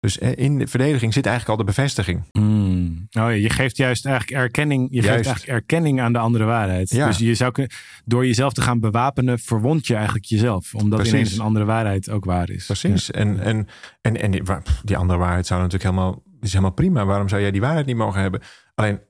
Dus 0.00 0.18
eh, 0.18 0.36
in 0.36 0.58
de 0.58 0.66
verdediging 0.66 1.12
zit 1.12 1.26
eigenlijk 1.26 1.58
al 1.58 1.64
de 1.66 1.72
bevestiging. 1.72 2.24
Mm. 2.32 3.06
Oh 3.10 3.22
ja, 3.22 3.28
je 3.28 3.50
geeft 3.50 3.76
juist 3.76 4.06
eigenlijk 4.06 4.42
erkenning. 4.42 4.88
Je 4.90 4.96
geeft 4.96 5.06
Juist. 5.06 5.26
eigenlijk 5.26 5.58
erkenning 5.58 6.00
aan 6.00 6.12
de 6.12 6.18
andere 6.18 6.44
waarheid. 6.44 6.90
Ja. 6.90 7.06
Dus 7.06 7.18
je 7.18 7.34
zou 7.34 7.52
kunnen, 7.52 7.72
door 8.04 8.26
jezelf 8.26 8.52
te 8.52 8.60
gaan 8.60 8.80
bewapenen, 8.80 9.38
verwond 9.38 9.86
je 9.86 9.94
eigenlijk 9.94 10.24
jezelf. 10.24 10.74
Omdat 10.74 10.98
Precies. 10.98 11.14
ineens 11.14 11.32
een 11.32 11.44
andere 11.44 11.64
waarheid 11.64 12.10
ook 12.10 12.24
waar 12.24 12.50
is. 12.50 12.66
Precies. 12.66 13.10
En, 13.10 13.40
en, 13.40 13.68
en, 14.00 14.20
en 14.20 14.30
die, 14.30 14.42
die 14.82 14.96
andere 14.96 15.18
waarheid 15.18 15.46
zou 15.46 15.60
natuurlijk 15.62 15.90
helemaal, 15.90 16.22
is 16.40 16.50
helemaal 16.50 16.74
prima. 16.74 17.04
Waarom 17.04 17.28
zou 17.28 17.40
jij 17.40 17.50
die 17.50 17.60
waarheid 17.60 17.86
niet 17.86 17.96
mogen 17.96 18.20
hebben? 18.20 18.40
Alleen, 18.74 19.00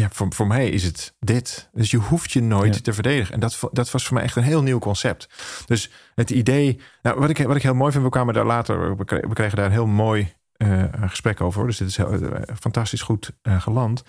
ja, 0.00 0.08
voor, 0.12 0.26
voor 0.34 0.46
mij 0.46 0.68
is 0.68 0.82
het 0.82 1.14
dit. 1.20 1.68
Dus 1.72 1.90
je 1.90 1.96
hoeft 1.96 2.32
je 2.32 2.40
nooit 2.42 2.74
Ja. 2.74 2.80
te 2.80 2.92
verdedigen. 2.92 3.34
En 3.34 3.40
dat, 3.40 3.58
dat 3.72 3.90
was 3.90 4.04
voor 4.06 4.14
mij 4.14 4.22
echt 4.22 4.36
een 4.36 4.42
heel 4.42 4.62
nieuw 4.62 4.78
concept. 4.78 5.28
Dus 5.66 5.90
het 6.14 6.30
idee, 6.30 6.80
nou, 7.02 7.20
wat, 7.20 7.30
ik, 7.30 7.38
wat 7.38 7.56
ik 7.56 7.62
heel 7.62 7.74
mooi 7.74 7.92
vind, 7.92 8.04
we 8.04 8.10
kwamen 8.10 8.34
daar 8.34 8.46
later, 8.46 8.96
we 8.96 9.04
kregen, 9.04 9.28
we 9.28 9.34
kregen 9.34 9.56
daar 9.56 9.66
een 9.66 9.72
heel 9.72 9.86
mooi 9.86 10.32
eh, 10.52 10.84
gesprek 11.00 11.40
over. 11.40 11.66
Dus 11.66 11.76
dit 11.76 11.88
is 11.88 11.96
heel, 11.96 12.12
eh, 12.12 12.56
fantastisch 12.60 13.02
goed 13.02 13.30
eh, 13.42 13.60
geland. 13.60 14.02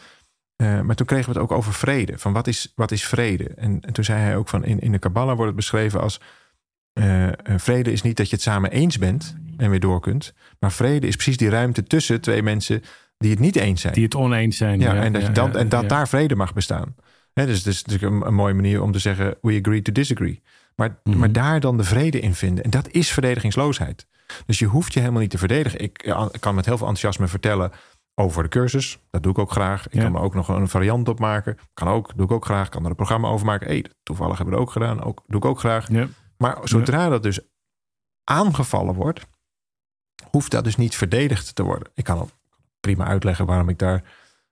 Maar 0.57 0.95
toen 0.95 1.05
kregen 1.05 1.25
we 1.33 1.39
het 1.39 1.49
ook 1.49 1.57
over 1.57 1.73
vrede. 1.73 2.17
Van 2.17 2.33
wat 2.33 2.47
is, 2.47 2.71
wat 2.75 2.91
is 2.91 3.05
vrede? 3.05 3.47
En, 3.55 3.81
en 3.81 3.93
toen 3.93 4.03
zei 4.03 4.19
hij 4.19 4.35
ook 4.35 4.49
van 4.49 4.65
in, 4.65 4.79
in 4.79 4.91
de 4.91 4.99
Kabbalah 4.99 5.35
wordt 5.35 5.47
het 5.47 5.55
beschreven 5.55 6.01
als 6.01 6.19
vrede 7.57 7.91
is 7.91 8.01
niet 8.01 8.17
dat 8.17 8.29
je 8.29 8.35
het 8.35 8.43
samen 8.43 8.71
eens 8.71 8.97
bent 8.97 9.35
en 9.57 9.69
weer 9.69 9.79
door 9.79 9.99
kunt. 9.99 10.33
Maar 10.59 10.71
vrede 10.71 11.07
is 11.07 11.15
precies 11.15 11.37
die 11.37 11.49
ruimte 11.49 11.83
tussen 11.83 12.21
twee 12.21 12.43
mensen 12.43 12.83
die 13.19 13.31
het 13.31 13.39
niet 13.39 13.55
eens 13.55 13.81
zijn. 13.81 13.93
Die 13.93 14.03
het 14.03 14.15
oneens 14.15 14.57
zijn. 14.57 14.79
ja, 14.79 14.95
en 14.95 15.13
dat, 15.13 15.35
dan, 15.35 15.55
en 15.55 15.69
dat 15.69 15.81
ja. 15.81 15.87
daar 15.87 16.07
vrede 16.07 16.35
mag 16.35 16.53
bestaan. 16.53 16.95
Hè, 17.33 17.45
dus 17.45 17.57
het 17.57 17.67
is 17.67 17.83
natuurlijk 17.83 18.13
een, 18.13 18.27
een 18.27 18.33
mooie 18.33 18.53
manier 18.53 18.81
om 18.81 18.91
te 18.91 18.99
zeggen: 18.99 19.35
we 19.41 19.59
agree 19.59 19.81
to 19.81 19.91
disagree. 19.91 20.41
Maar, 20.75 20.99
Mhm. 21.03 21.17
maar 21.17 21.31
daar 21.31 21.59
dan 21.59 21.77
de 21.77 21.83
vrede 21.83 22.19
in 22.19 22.33
vinden. 22.33 22.63
En 22.63 22.69
dat 22.69 22.89
is 22.89 23.11
verdedigingsloosheid. 23.11 24.07
Dus 24.45 24.59
je 24.59 24.65
hoeft 24.65 24.93
je 24.93 24.99
helemaal 24.99 25.21
niet 25.21 25.29
te 25.29 25.37
verdedigen. 25.37 25.79
Ik, 25.79 26.15
kan 26.39 26.55
met 26.55 26.65
heel 26.65 26.77
veel 26.77 26.87
enthousiasme 26.87 27.27
vertellen 27.27 27.71
over 28.15 28.43
de 28.43 28.49
cursus. 28.49 28.99
Dat 29.09 29.23
doe 29.23 29.31
ik 29.31 29.37
ook 29.37 29.51
graag. 29.51 29.87
Ik 29.89 29.99
kan 29.99 30.15
er 30.15 30.21
ook 30.21 30.33
nog 30.33 30.47
een 30.47 30.67
variant 30.67 31.07
op 31.09 31.19
maken. 31.19 31.57
Kan 31.73 31.87
ook, 31.87 32.11
doe 32.15 32.25
ik 32.25 32.31
ook 32.31 32.45
graag. 32.45 32.69
Kan 32.69 32.83
er 32.83 32.89
een 32.89 32.95
programma 32.95 33.27
over 33.27 33.45
maken. 33.45 33.67
Hey, 33.67 33.85
toevallig 34.03 34.37
hebben 34.37 34.53
we 34.55 34.59
het 34.59 34.69
ook 34.69 34.73
gedaan. 34.73 35.03
Ook, 35.03 35.23
doe 35.27 35.39
ik 35.39 35.45
ook 35.45 35.59
graag. 35.59 35.91
Ja. 35.91 36.07
Maar 36.37 36.57
zodra 36.63 37.09
dat 37.09 37.23
dus 37.23 37.39
aangevallen 38.23 38.95
wordt, 38.95 39.27
hoeft 40.29 40.51
dat 40.51 40.63
dus 40.63 40.75
niet 40.75 40.95
verdedigd 40.95 41.55
te 41.55 41.63
worden. 41.63 41.91
Ik 41.93 42.03
kan 42.03 42.29
prima 42.79 43.05
uitleggen 43.05 43.45
waarom 43.45 43.69
ik 43.69 43.79
daar 43.79 44.03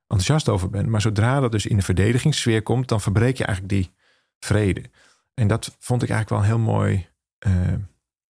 enthousiast 0.08 0.50
over 0.50 0.70
ben. 0.70 0.90
Maar 0.90 1.02
zodra 1.02 1.40
dat 1.40 1.52
dus 1.52 1.66
in 1.66 1.78
de 1.78 1.84
verdedigingssfeer 1.84 2.62
komt, 2.62 2.88
dan 2.88 3.02
verbreek 3.02 3.38
je 3.38 3.46
eigenlijk 3.46 3.74
die 3.74 3.94
vrede. 4.40 4.82
En 5.34 5.48
dat 5.48 5.76
vond 5.80 6.04
ik 6.04 6.10
eigenlijk 6.10 6.30
wel 6.30 6.40
een 6.40 6.58
heel 6.58 6.74
mooi, 6.74 7.08
eh, 7.38 7.74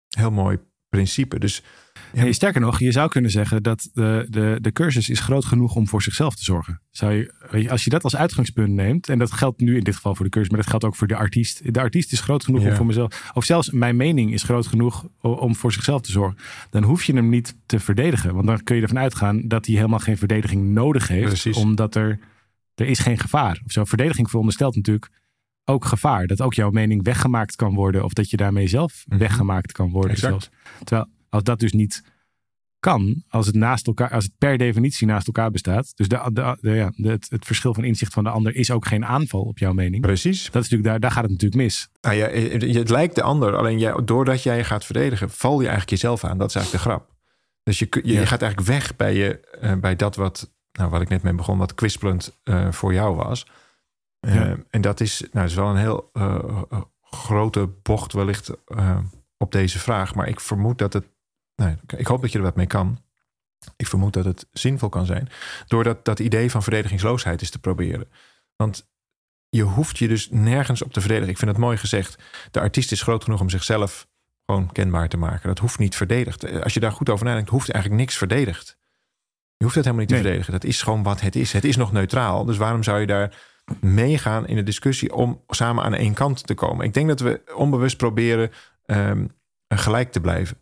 heel 0.08 0.30
mooi 0.30 0.58
principe. 0.88 1.38
Dus 1.38 1.62
Ja. 2.12 2.32
Sterker 2.32 2.60
nog, 2.60 2.78
je 2.78 2.92
zou 2.92 3.08
kunnen 3.08 3.30
zeggen 3.30 3.62
dat 3.62 3.90
de, 3.92 4.26
de, 4.28 4.58
de 4.60 4.72
cursus 4.72 5.08
is 5.08 5.20
groot 5.20 5.44
genoeg 5.44 5.74
om 5.74 5.88
voor 5.88 6.02
zichzelf 6.02 6.34
te 6.34 6.44
zorgen. 6.44 6.80
Zou 6.90 7.12
je, 7.12 7.34
weet 7.50 7.62
je, 7.62 7.70
als 7.70 7.84
je 7.84 7.90
dat 7.90 8.04
als 8.04 8.16
uitgangspunt 8.16 8.72
neemt, 8.72 9.08
en 9.08 9.18
dat 9.18 9.32
geldt 9.32 9.60
nu 9.60 9.76
in 9.76 9.84
dit 9.84 9.94
geval 9.94 10.14
voor 10.14 10.24
de 10.24 10.30
cursus, 10.30 10.50
maar 10.50 10.60
dat 10.60 10.68
geldt 10.70 10.84
ook 10.84 10.96
voor 10.96 11.06
de 11.06 11.16
artiest. 11.16 11.74
De 11.74 11.80
artiest 11.80 12.12
is 12.12 12.20
groot 12.20 12.44
genoeg 12.44 12.62
Ja. 12.62 12.68
om 12.70 12.74
voor 12.76 12.86
mezelf, 12.86 13.30
of 13.34 13.44
zelfs 13.44 13.70
mijn 13.70 13.96
mening 13.96 14.32
is 14.32 14.42
groot 14.42 14.66
genoeg 14.66 15.06
om 15.20 15.56
voor 15.56 15.72
zichzelf 15.72 16.00
te 16.00 16.10
zorgen. 16.10 16.38
Dan 16.70 16.82
hoef 16.82 17.04
je 17.04 17.12
hem 17.14 17.28
niet 17.28 17.56
te 17.66 17.80
verdedigen, 17.80 18.34
want 18.34 18.46
dan 18.46 18.62
kun 18.62 18.76
je 18.76 18.82
ervan 18.82 18.98
uitgaan 18.98 19.48
dat 19.48 19.66
hij 19.66 19.74
helemaal 19.74 19.98
geen 19.98 20.18
verdediging 20.18 20.64
nodig 20.72 21.08
heeft, 21.08 21.26
Precies. 21.26 21.56
omdat 21.56 21.94
er, 21.94 22.18
er 22.74 22.86
is 22.86 22.98
geen 22.98 23.18
gevaar. 23.18 23.60
Of 23.64 23.72
zo, 23.72 23.84
verdediging 23.84 24.28
veronderstelt 24.28 24.76
natuurlijk 24.76 25.08
ook 25.64 25.84
gevaar. 25.84 26.26
Dat 26.26 26.40
ook 26.40 26.54
jouw 26.54 26.70
mening 26.70 27.02
weggemaakt 27.04 27.56
kan 27.56 27.74
worden, 27.74 28.04
of 28.04 28.12
dat 28.12 28.30
je 28.30 28.36
daarmee 28.36 28.66
zelf 28.66 29.04
Mhm. 29.08 29.18
weggemaakt 29.18 29.72
kan 29.72 29.90
worden. 29.90 30.10
Exact. 30.10 30.32
Zelfs. 30.32 30.50
Terwijl 30.84 31.06
als 31.28 31.42
dat 31.42 31.58
dus 31.60 31.72
niet 31.72 32.02
kan, 32.80 33.24
als 33.28 33.46
het, 33.46 33.54
naast 33.54 33.86
elkaar, 33.86 34.10
als 34.10 34.24
het 34.24 34.32
per 34.38 34.58
definitie 34.58 35.06
naast 35.06 35.26
elkaar 35.26 35.50
bestaat. 35.50 35.92
Dus 35.96 36.08
de, 36.08 36.30
de, 36.32 36.56
de- 36.60 36.70
ja, 36.70 36.92
het, 36.96 37.30
het 37.30 37.44
verschil 37.46 37.74
van 37.74 37.84
inzicht 37.84 38.12
van 38.12 38.24
de 38.24 38.30
ander 38.30 38.54
is 38.54 38.70
ook 38.70 38.86
geen 38.86 39.04
aanval 39.04 39.42
op 39.42 39.58
jouw 39.58 39.72
mening. 39.72 40.02
precies. 40.02 40.44
Dat 40.50 40.62
is 40.62 40.68
natuurlijk, 40.70 40.84
daar, 40.84 41.00
daar 41.00 41.10
gaat 41.10 41.22
het 41.22 41.32
natuurlijk 41.32 41.62
mis. 41.62 41.88
Nou 42.00 42.16
ja, 42.16 42.28
het 42.28 42.62
het 42.62 42.90
lijkt 42.90 43.14
de 43.14 43.22
ander, 43.22 43.56
alleen 43.56 43.78
jij, 43.78 43.94
doordat 44.04 44.42
jij 44.42 44.56
je 44.56 44.64
gaat 44.64 44.84
verdedigen, 44.84 45.30
val 45.30 45.52
je 45.60 45.66
eigenlijk 45.66 45.90
jezelf 45.90 46.24
aan. 46.24 46.38
Dat 46.38 46.48
is 46.48 46.54
eigenlijk 46.54 46.84
de 46.84 46.90
grap. 46.90 47.16
Dus 47.62 47.78
je, 47.78 47.86
je, 47.90 48.12
Ja. 48.12 48.20
je 48.20 48.26
gaat 48.26 48.42
eigenlijk 48.42 48.70
weg 48.70 48.96
bij, 48.96 49.14
je, 49.14 49.40
eh, 49.40 49.74
bij 49.76 49.96
dat 49.96 50.16
wat, 50.16 50.52
nou, 50.72 50.90
wat 50.90 51.00
ik 51.00 51.08
net 51.08 51.22
mee 51.22 51.34
begon, 51.34 51.58
wat 51.58 51.74
kwispelend 51.74 52.38
eh, 52.44 52.72
voor 52.72 52.92
jou 52.92 53.16
was. 53.16 53.46
Eh, 54.20 54.34
Ja. 54.34 54.56
En 54.70 54.80
dat 54.80 55.00
is, 55.00 55.24
nou, 55.32 55.46
is 55.46 55.54
wel 55.54 55.68
een 55.68 55.76
heel 55.76 56.10
eh, 56.12 56.38
eh, 56.70 56.80
grote 57.00 57.66
bocht 57.82 58.12
wellicht 58.12 58.50
eh, 58.64 58.98
op 59.36 59.52
deze 59.52 59.78
vraag. 59.78 60.14
Maar 60.14 60.28
ik 60.28 60.40
vermoed 60.40 60.78
dat 60.78 60.92
het, 60.92 61.04
nou, 61.58 61.76
ik 61.96 62.06
hoop 62.06 62.20
dat 62.20 62.32
je 62.32 62.38
er 62.38 62.44
wat 62.44 62.56
mee 62.56 62.66
kan. 62.66 62.98
Ik 63.76 63.86
vermoed 63.86 64.12
dat 64.12 64.24
het 64.24 64.46
zinvol 64.52 64.88
kan 64.88 65.06
zijn. 65.06 65.28
Door 65.66 65.84
dat, 65.84 66.04
dat 66.04 66.18
idee 66.18 66.50
van 66.50 66.62
verdedigingsloosheid 66.62 67.40
eens 67.40 67.50
te 67.50 67.58
proberen. 67.58 68.08
Want 68.56 68.88
je 69.48 69.62
hoeft 69.62 69.98
je 69.98 70.08
dus 70.08 70.28
nergens 70.30 70.82
op 70.82 70.92
te 70.92 71.00
verdedigen. 71.00 71.30
Ik 71.30 71.38
vind 71.38 71.50
het 71.50 71.60
mooi 71.60 71.76
gezegd. 71.76 72.18
De 72.50 72.60
artiest 72.60 72.92
is 72.92 73.02
groot 73.02 73.24
genoeg 73.24 73.40
om 73.40 73.50
zichzelf 73.50 74.08
gewoon 74.46 74.72
kenbaar 74.72 75.08
te 75.08 75.16
maken. 75.16 75.48
Dat 75.48 75.58
hoeft 75.58 75.78
niet 75.78 75.96
verdedigd. 75.96 76.62
Als 76.62 76.74
je 76.74 76.80
daar 76.80 76.92
goed 76.92 77.10
over 77.10 77.24
nadenkt, 77.26 77.50
hoeft 77.50 77.70
eigenlijk 77.70 78.02
niks 78.02 78.16
verdedigd. 78.16 78.76
Je 79.56 79.64
hoeft 79.64 79.76
het 79.76 79.84
helemaal 79.84 80.06
niet 80.06 80.08
te 80.08 80.14
Nee. 80.14 80.22
verdedigen. 80.24 80.52
Dat 80.60 80.70
is 80.70 80.82
gewoon 80.82 81.02
wat 81.02 81.20
het 81.20 81.36
is. 81.36 81.52
Het 81.52 81.64
is 81.64 81.76
nog 81.76 81.92
neutraal. 81.92 82.44
Dus 82.44 82.56
waarom 82.56 82.82
zou 82.82 83.00
je 83.00 83.06
daar 83.06 83.36
meegaan 83.80 84.46
in 84.46 84.56
de 84.56 84.62
discussie 84.62 85.14
om 85.14 85.42
samen 85.48 85.84
aan 85.84 85.94
één 85.94 86.14
kant 86.14 86.46
te 86.46 86.54
komen? 86.54 86.86
Ik 86.86 86.94
denk 86.94 87.08
dat 87.08 87.20
we 87.20 87.40
onbewust 87.54 87.96
proberen 87.96 88.50
ehm, 88.84 89.26
gelijk 89.68 90.12
te 90.12 90.20
blijven. 90.20 90.56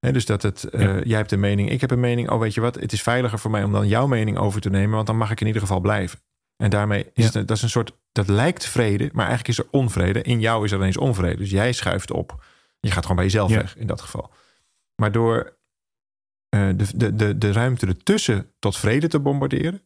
Dus 0.00 0.26
dat 0.26 0.42
het, 0.42 0.64
eh, 0.64 1.02
jij 1.04 1.16
hebt 1.16 1.32
een 1.32 1.40
mening, 1.40 1.70
ik 1.70 1.80
heb 1.80 1.90
een 1.90 2.00
mening. 2.00 2.30
Oh, 2.30 2.38
weet 2.40 2.54
je 2.54 2.60
wat? 2.60 2.74
Het 2.74 2.92
is 2.92 3.02
veiliger 3.02 3.38
voor 3.38 3.50
mij 3.50 3.64
om 3.64 3.72
dan 3.72 3.88
jouw 3.88 4.06
mening 4.06 4.38
over 4.38 4.60
te 4.60 4.70
nemen, 4.70 4.94
want 4.94 5.06
dan 5.06 5.16
mag 5.16 5.30
ik 5.30 5.40
in 5.40 5.46
ieder 5.46 5.62
geval 5.62 5.80
blijven. 5.80 6.18
En 6.56 6.70
daarmee 6.70 7.04
is 7.14 7.24
Ja. 7.24 7.38
het, 7.38 7.48
dat 7.48 7.56
is 7.56 7.62
een 7.62 7.68
soort, 7.70 7.92
dat 8.12 8.28
lijkt 8.28 8.66
vrede, 8.66 9.08
maar 9.12 9.26
eigenlijk 9.26 9.58
is 9.58 9.64
er 9.64 9.70
onvrede. 9.70 10.22
In 10.22 10.40
jou 10.40 10.64
is 10.64 10.70
er 10.72 10.78
ineens 10.78 10.96
onvrede. 10.96 11.36
Dus 11.36 11.50
jij 11.50 11.72
schuift 11.72 12.10
op. 12.10 12.44
Je 12.80 12.90
gaat 12.90 13.02
gewoon 13.02 13.16
bij 13.16 13.24
jezelf 13.24 13.50
Ja. 13.50 13.56
weg 13.56 13.76
in 13.76 13.86
dat 13.86 14.00
geval. 14.00 14.32
Maar 14.94 15.12
door 15.12 15.56
eh, 16.48 16.68
de, 16.76 16.86
de, 16.96 17.14
de, 17.14 17.38
de 17.38 17.52
ruimte 17.52 17.86
ertussen 17.86 18.52
tot 18.58 18.76
vrede 18.76 19.08
te 19.08 19.20
bombarderen, 19.20 19.82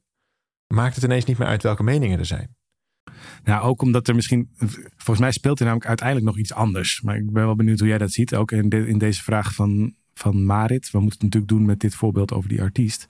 maakt 0.75 0.95
het 0.95 1.05
ineens 1.05 1.25
niet 1.25 1.39
meer 1.39 1.49
uit 1.49 1.63
welke 1.63 1.83
meningen 1.83 2.19
er 2.19 2.27
zijn. 2.27 2.57
Nou, 3.45 3.63
ook 3.65 3.83
omdat 3.83 4.09
er 4.09 4.15
misschien, 4.15 4.51
volgens 4.97 5.19
mij 5.19 5.33
speelt 5.33 5.59
er 5.59 5.65
namelijk 5.65 5.89
uiteindelijk 5.89 6.29
nog 6.29 6.39
iets 6.39 6.53
anders. 6.53 7.01
Maar 7.01 7.17
ik 7.17 7.33
ben 7.33 7.45
wel 7.45 7.57
benieuwd 7.57 7.79
hoe 7.79 7.89
jij 7.89 7.99
dat 7.99 8.11
ziet. 8.13 8.35
Ook 8.35 8.53
in, 8.53 8.71
in 8.71 8.99
deze 8.99 9.23
vraag 9.23 9.55
van, 9.55 9.95
van 10.15 10.45
Marit. 10.45 10.91
We 10.91 10.99
moeten 11.01 11.19
het 11.19 11.23
natuurlijk 11.23 11.53
doen 11.53 11.65
met 11.65 11.81
dit 11.81 11.95
voorbeeld 11.95 12.33
over 12.33 12.49
die 12.49 12.63
artiest. 12.63 13.07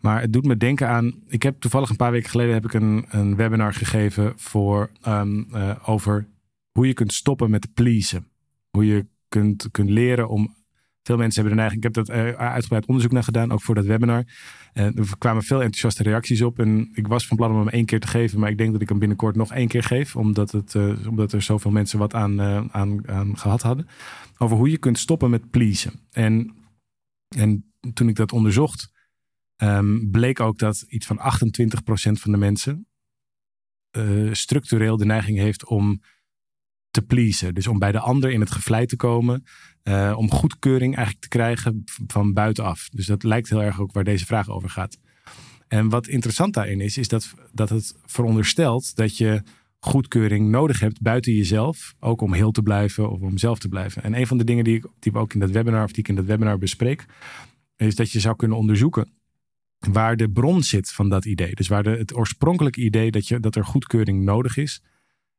Maar 0.00 0.20
het 0.20 0.32
doet 0.32 0.44
me 0.44 0.56
denken 0.56 0.88
aan. 0.88 1.14
Ik 1.28 1.42
heb 1.42 1.60
toevallig 1.60 1.90
een 1.90 1.96
paar 1.96 2.10
weken 2.10 2.30
geleden 2.30 2.54
heb 2.54 2.64
ik 2.64 2.74
een, 2.74 3.04
een 3.08 3.36
webinar 3.36 3.74
gegeven 3.74 4.32
voor, 4.36 4.90
um, 5.08 5.46
uh, 5.52 5.76
over 5.84 6.26
hoe 6.72 6.86
je 6.86 6.94
kunt 6.94 7.12
stoppen 7.12 7.50
met 7.50 7.74
pleasen. 7.74 8.26
Hoe 8.70 8.86
je 8.86 9.06
kunt, 9.28 9.68
kunt 9.70 9.90
leren 9.90 10.28
om 10.28 10.54
veel 11.02 11.16
mensen 11.16 11.40
hebben 11.40 11.56
de 11.56 11.62
neiging. 11.62 11.84
Ik 11.84 11.94
heb 11.94 12.06
dat 12.06 12.16
uh, 12.16 12.32
uitgebreid 12.32 12.86
onderzoek 12.86 13.12
naar 13.12 13.22
gedaan, 13.22 13.52
ook 13.52 13.62
voor 13.62 13.74
dat 13.74 13.84
webinar. 13.84 14.24
En 14.72 14.96
er 14.96 15.18
kwamen 15.18 15.42
veel 15.42 15.62
enthousiaste 15.62 16.02
reacties 16.02 16.42
op. 16.42 16.58
En 16.58 16.90
ik 16.92 17.06
was 17.06 17.26
van 17.26 17.36
plan 17.36 17.50
om 17.50 17.58
hem 17.58 17.68
één 17.68 17.84
keer 17.84 18.00
te 18.00 18.06
geven, 18.06 18.40
maar 18.40 18.50
ik 18.50 18.58
denk 18.58 18.72
dat 18.72 18.80
ik 18.80 18.88
hem 18.88 18.98
binnenkort 18.98 19.36
nog 19.36 19.52
één 19.52 19.68
keer 19.68 19.82
geef, 19.82 20.16
omdat, 20.16 20.50
het, 20.50 20.74
uh, 20.74 21.08
omdat 21.08 21.32
er 21.32 21.42
zoveel 21.42 21.70
mensen 21.70 21.98
wat 21.98 22.14
aan, 22.14 22.40
aan, 22.72 23.08
aan 23.08 23.38
gehad 23.38 23.62
hadden. 23.62 23.88
Over 24.38 24.56
hoe 24.56 24.70
je 24.70 24.78
kunt 24.78 24.98
stoppen 24.98 25.30
met 25.30 25.50
pleasen. 25.50 26.00
En, 26.10 26.54
en 27.28 27.72
toen 27.92 28.08
ik 28.08 28.16
dat 28.16 28.32
onderzocht, 28.32 28.92
um, 29.56 30.10
bleek 30.10 30.40
ook 30.40 30.58
dat 30.58 30.84
iets 30.88 31.06
van 31.06 31.18
28% 31.18 31.22
van 32.12 32.32
de 32.32 32.38
mensen 32.38 32.86
structureel 34.32 34.96
de 34.96 35.04
neiging 35.04 35.38
heeft 35.38 35.66
om 35.66 36.00
te 36.90 37.02
pleasen. 37.02 37.54
Dus 37.54 37.66
om 37.66 37.78
bij 37.78 37.92
de 37.92 37.98
ander 37.98 38.30
in 38.30 38.40
het 38.40 38.50
gevlei 38.50 38.86
te 38.86 38.96
komen. 38.96 39.44
Uh, 39.82 40.14
om 40.16 40.30
goedkeuring 40.30 40.94
eigenlijk 40.96 41.24
te 41.24 41.36
krijgen 41.36 41.82
van 42.06 42.32
buitenaf. 42.32 42.88
Dus 42.88 43.06
dat 43.06 43.22
lijkt 43.22 43.48
heel 43.48 43.62
erg 43.62 43.80
ook 43.80 43.92
waar 43.92 44.04
deze 44.04 44.26
vraag 44.26 44.48
over 44.48 44.70
gaat. 44.70 44.98
En 45.68 45.88
wat 45.88 46.06
interessant 46.06 46.54
daarin 46.54 46.80
is, 46.80 46.98
is 46.98 47.08
dat, 47.08 47.34
dat 47.52 47.68
het 47.68 47.94
veronderstelt 48.04 48.96
dat 48.96 49.16
je 49.16 49.42
goedkeuring 49.84 50.48
nodig 50.48 50.80
hebt 50.80 51.00
buiten 51.00 51.32
jezelf. 51.32 51.94
Ook 52.00 52.20
om 52.20 52.32
heel 52.32 52.50
te 52.50 52.62
blijven 52.62 53.10
of 53.10 53.20
om 53.20 53.38
zelf 53.38 53.58
te 53.58 53.68
blijven. 53.68 54.02
En 54.02 54.14
een 54.14 54.26
van 54.26 54.38
de 54.38 54.44
dingen 54.44 54.64
die, 54.64 54.76
ik, 54.76 54.86
die 54.98 55.12
we 55.12 55.18
ook 55.18 55.34
in 55.34 55.40
dat 55.40 55.50
webinar 55.50 55.84
of 55.84 55.90
die 55.90 56.02
ik 56.02 56.08
in 56.08 56.14
dat 56.14 56.24
webinar 56.24 56.58
bespreek, 56.58 57.06
is 57.76 57.94
dat 57.94 58.10
je 58.10 58.20
zou 58.20 58.36
kunnen 58.36 58.56
onderzoeken 58.56 59.08
waar 59.78 60.16
de 60.16 60.30
bron 60.30 60.62
zit 60.62 60.92
van 60.92 61.08
dat 61.08 61.24
idee. 61.24 61.54
Dus 61.54 61.68
waar 61.68 61.82
de, 61.82 61.90
het 61.90 62.16
oorspronkelijke 62.16 62.80
idee 62.80 63.10
dat, 63.10 63.28
je, 63.28 63.40
dat 63.40 63.56
er 63.56 63.64
goedkeuring 63.64 64.24
nodig 64.24 64.56
is, 64.56 64.82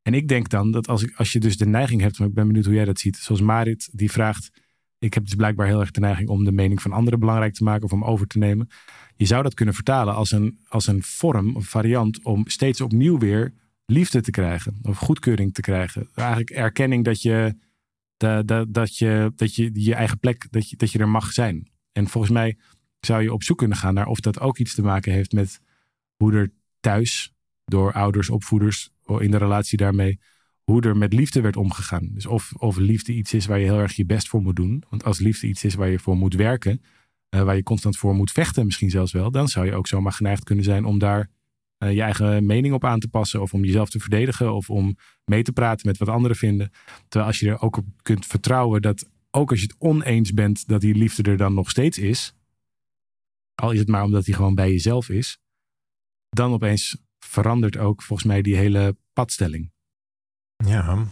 en 0.02 0.14
ik 0.14 0.28
denk 0.28 0.50
dan 0.50 0.72
dat 0.72 0.88
als, 0.88 1.04
ik, 1.04 1.14
als 1.16 1.32
je 1.32 1.40
dus 1.40 1.58
de 1.58 1.66
neiging 1.66 2.02
hebt, 2.02 2.20
maar 2.20 2.28
ik 2.28 2.34
ben 2.34 2.48
benieuwd 2.48 2.66
hoe 2.66 2.74
jij 2.74 2.86
dat 2.86 3.00
ziet. 3.00 3.18
Zoals 3.18 3.42
Marit 3.42 3.90
die 3.92 4.12
vraagt, 4.12 4.52
ik 5.00 5.14
heb 5.14 5.24
dus 5.24 5.36
blijkbaar 5.36 5.68
heel 5.68 5.80
erg 5.80 5.92
de 5.92 6.00
neiging 6.00 6.30
om 6.30 6.44
de 6.44 6.52
mening 6.52 6.82
van 6.82 6.92
anderen 6.92 7.20
belangrijk 7.20 7.54
te 7.54 7.64
maken 7.64 7.84
of 7.84 7.92
om 7.92 8.04
over 8.04 8.28
te 8.28 8.38
nemen. 8.38 8.70
Je 9.16 9.26
zou 9.26 9.44
dat 9.44 9.54
kunnen 9.54 9.76
vertalen 9.76 10.16
als 10.16 10.32
een, 10.32 10.60
als 10.68 10.88
een 10.88 11.04
vorm 11.04 11.56
of 11.56 11.66
variant 11.68 12.24
om 12.24 12.48
steeds 12.48 12.82
opnieuw 12.82 13.18
weer 13.18 13.54
liefde 13.86 14.22
te 14.22 14.32
krijgen 14.32 14.78
of 14.82 14.98
goedkeuring 14.98 15.54
te 15.54 15.62
krijgen. 15.62 16.10
Eigenlijk 16.14 16.50
erkenning 16.50 17.04
dat 17.04 17.22
je, 17.22 17.58
dat, 18.18 18.48
dat, 18.48 18.74
dat 18.74 18.98
je, 18.98 19.32
dat 19.36 19.56
je 19.56 19.70
je 19.74 19.96
eigen 19.96 20.20
plek, 20.20 20.48
dat 20.50 20.70
je, 20.70 20.76
dat 20.76 20.92
je 20.92 21.00
er 21.00 21.10
mag 21.10 21.32
zijn. 21.32 21.72
En 21.92 22.08
volgens 22.08 22.34
mij 22.34 22.58
zou 23.00 23.22
je 23.22 23.34
op 23.34 23.44
zoek 23.44 23.58
kunnen 23.58 23.78
gaan 23.78 23.94
naar 23.94 24.08
of 24.08 24.20
dat 24.20 24.40
ook 24.40 24.58
iets 24.58 24.76
te 24.76 24.82
maken 24.82 25.12
heeft 25.12 25.32
met 25.32 25.60
hoe 26.16 26.34
er 26.34 26.52
thuis 26.80 27.34
door 27.66 27.94
ouders, 27.94 28.30
opvoeders 28.30 28.90
in 29.20 29.32
de 29.32 29.38
relatie 29.38 29.78
daarmee 29.78 30.20
hoe 30.64 30.82
er 30.82 30.98
met 30.98 31.14
liefde 31.14 31.42
werd 31.42 31.56
omgegaan. 31.56 32.10
Dus 32.14 32.26
of, 32.26 32.54
of 32.58 32.78
liefde 32.78 33.14
iets 33.14 33.34
is 33.34 33.46
waar 33.46 33.60
je 33.60 33.66
heel 33.66 33.80
erg 33.80 33.96
je 33.96 34.06
best 34.06 34.28
voor 34.28 34.42
moet 34.42 34.56
doen. 34.56 34.84
Want 34.90 35.04
als 35.04 35.20
liefde 35.20 35.48
iets 35.48 35.64
is 35.64 35.76
waar 35.76 35.90
je 35.90 36.00
voor 36.00 36.18
moet 36.18 36.34
werken, 36.34 36.82
uh, 37.36 37.44
waar 37.44 37.56
je 37.56 37.64
constant 37.64 37.98
voor 37.98 38.16
moet 38.16 38.32
vechten, 38.32 38.66
misschien 38.66 38.90
zelfs 38.90 39.12
wel, 39.12 39.32
dan 39.32 39.48
zou 39.48 39.66
je 39.66 39.74
ook 39.74 39.88
zomaar 39.88 40.12
geneigd 40.12 40.44
kunnen 40.44 40.64
zijn 40.64 40.86
om 40.86 41.00
daar 41.00 41.30
je 41.94 42.02
eigen 42.02 42.46
mening 42.46 42.74
op 42.74 42.86
aan 42.86 43.00
te 43.00 43.08
passen. 43.08 43.42
Of 43.42 43.54
om 43.54 43.64
jezelf 43.64 43.90
te 43.90 44.00
verdedigen. 44.00 44.54
Of 44.54 44.70
om 44.70 44.98
mee 45.26 45.44
te 45.44 45.52
praten 45.52 45.88
met 45.88 45.98
wat 45.98 46.10
anderen 46.10 46.38
vinden. 46.38 46.72
Terwijl 47.08 47.32
als 47.32 47.40
je 47.40 47.50
er 47.50 47.62
ook 47.62 47.78
op 47.78 47.86
kunt 48.02 48.26
vertrouwen 48.26 48.82
dat 48.82 49.10
ook 49.32 49.50
als 49.50 49.60
je 49.60 49.66
het 49.66 49.76
oneens 49.80 50.34
bent, 50.34 50.68
dat 50.68 50.82
die 50.82 50.96
liefde 50.96 51.24
er 51.32 51.38
dan 51.38 51.54
nog 51.54 51.70
steeds 51.70 51.98
is. 51.98 52.36
Al 53.56 53.72
is 53.72 53.80
het 53.80 53.88
maar 53.88 54.04
omdat 54.04 54.26
die 54.26 54.34
gewoon 54.34 54.56
bij 54.56 54.72
jezelf 54.72 55.10
is. 55.10 55.40
Dan 56.30 56.54
opeens 56.54 56.98
verandert 57.20 57.78
ook 57.78 58.02
volgens 58.02 58.28
mij 58.28 58.42
die 58.42 58.56
hele 58.56 58.98
padstelling. 59.14 59.72
Ja, 60.56 61.06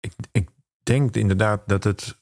ik, 0.00 0.12
ik 0.32 0.48
denk 0.82 1.16
inderdaad 1.16 1.68
dat 1.68 1.84
het 1.84 2.20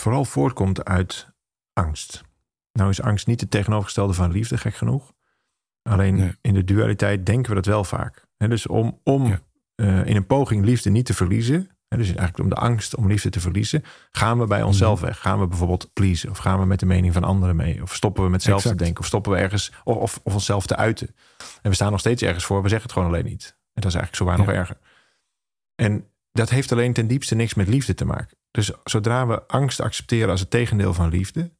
vooral 0.00 0.24
voortkomt 0.24 0.84
uit 0.84 1.32
angst. 1.72 2.24
Nou 2.72 2.90
is 2.90 3.02
angst 3.02 3.26
niet 3.26 3.40
het 3.40 3.50
tegenovergestelde 3.50 4.12
van 4.12 4.30
liefde, 4.30 4.58
gek 4.58 4.74
genoeg. 4.74 5.12
Alleen 5.82 6.36
in 6.40 6.54
de 6.54 6.64
dualiteit 6.64 7.26
denken 7.26 7.48
we 7.48 7.54
dat 7.54 7.66
wel 7.66 7.84
vaak. 7.84 8.24
dus 8.36 8.66
om, 8.66 9.00
om 9.04 9.38
uh, 9.76 10.06
in 10.06 10.16
een 10.16 10.26
poging 10.26 10.64
liefde 10.64 10.90
niet 10.90 11.06
te 11.06 11.14
verliezen, 11.14 11.70
dus 11.96 12.06
eigenlijk 12.06 12.38
om 12.38 12.48
de 12.48 12.54
angst 12.54 12.94
om 12.96 13.06
liefde 13.06 13.30
te 13.30 13.40
verliezen, 13.40 13.84
gaan 14.10 14.38
we 14.38 14.46
bij 14.46 14.62
onszelf 14.62 14.98
mhm. 14.98 15.06
weg. 15.06 15.18
Gaan 15.20 15.40
we 15.40 15.46
bijvoorbeeld 15.46 15.92
pleasen 15.92 16.30
of 16.30 16.38
gaan 16.38 16.58
we 16.58 16.66
met 16.66 16.80
de 16.80 16.86
mening 16.86 17.12
van 17.12 17.24
anderen 17.24 17.56
mee? 17.56 17.82
Of 17.82 17.94
stoppen 17.94 18.24
we 18.24 18.30
met 18.30 18.42
zelf 18.42 18.62
te 18.62 18.74
denken 18.74 19.00
of 19.00 19.06
stoppen 19.06 19.32
we 19.32 19.38
ergens 19.38 19.72
of, 19.84 19.96
of, 19.96 20.20
of, 20.22 20.34
onszelf 20.34 20.66
te 20.66 20.76
uiten? 20.76 21.14
En 21.62 21.70
we 21.70 21.74
staan 21.74 21.90
nog 21.90 22.00
steeds 22.00 22.22
ergens 22.22 22.44
voor, 22.44 22.62
we 22.62 22.68
zeggen 22.68 22.86
het 22.86 22.96
gewoon 22.96 23.08
alleen 23.08 23.24
niet. 23.24 23.56
En 23.72 23.82
dat 23.82 23.90
is 23.90 23.98
eigenlijk 23.98 24.16
zo 24.16 24.24
waar 24.24 24.46
nog 24.46 24.56
erger. 24.56 24.78
En 25.74 26.08
dat 26.32 26.50
heeft 26.50 26.72
alleen 26.72 26.92
ten 26.92 27.06
diepste 27.06 27.34
niks 27.34 27.54
met 27.54 27.68
liefde 27.68 27.94
te 27.94 28.04
maken. 28.04 28.36
Dus 28.50 28.72
zodra 28.84 29.26
we 29.26 29.46
angst 29.46 29.80
accepteren 29.80 30.30
als 30.30 30.40
het 30.40 30.50
tegendeel 30.50 30.94
van 30.94 31.08
liefde, 31.08 31.50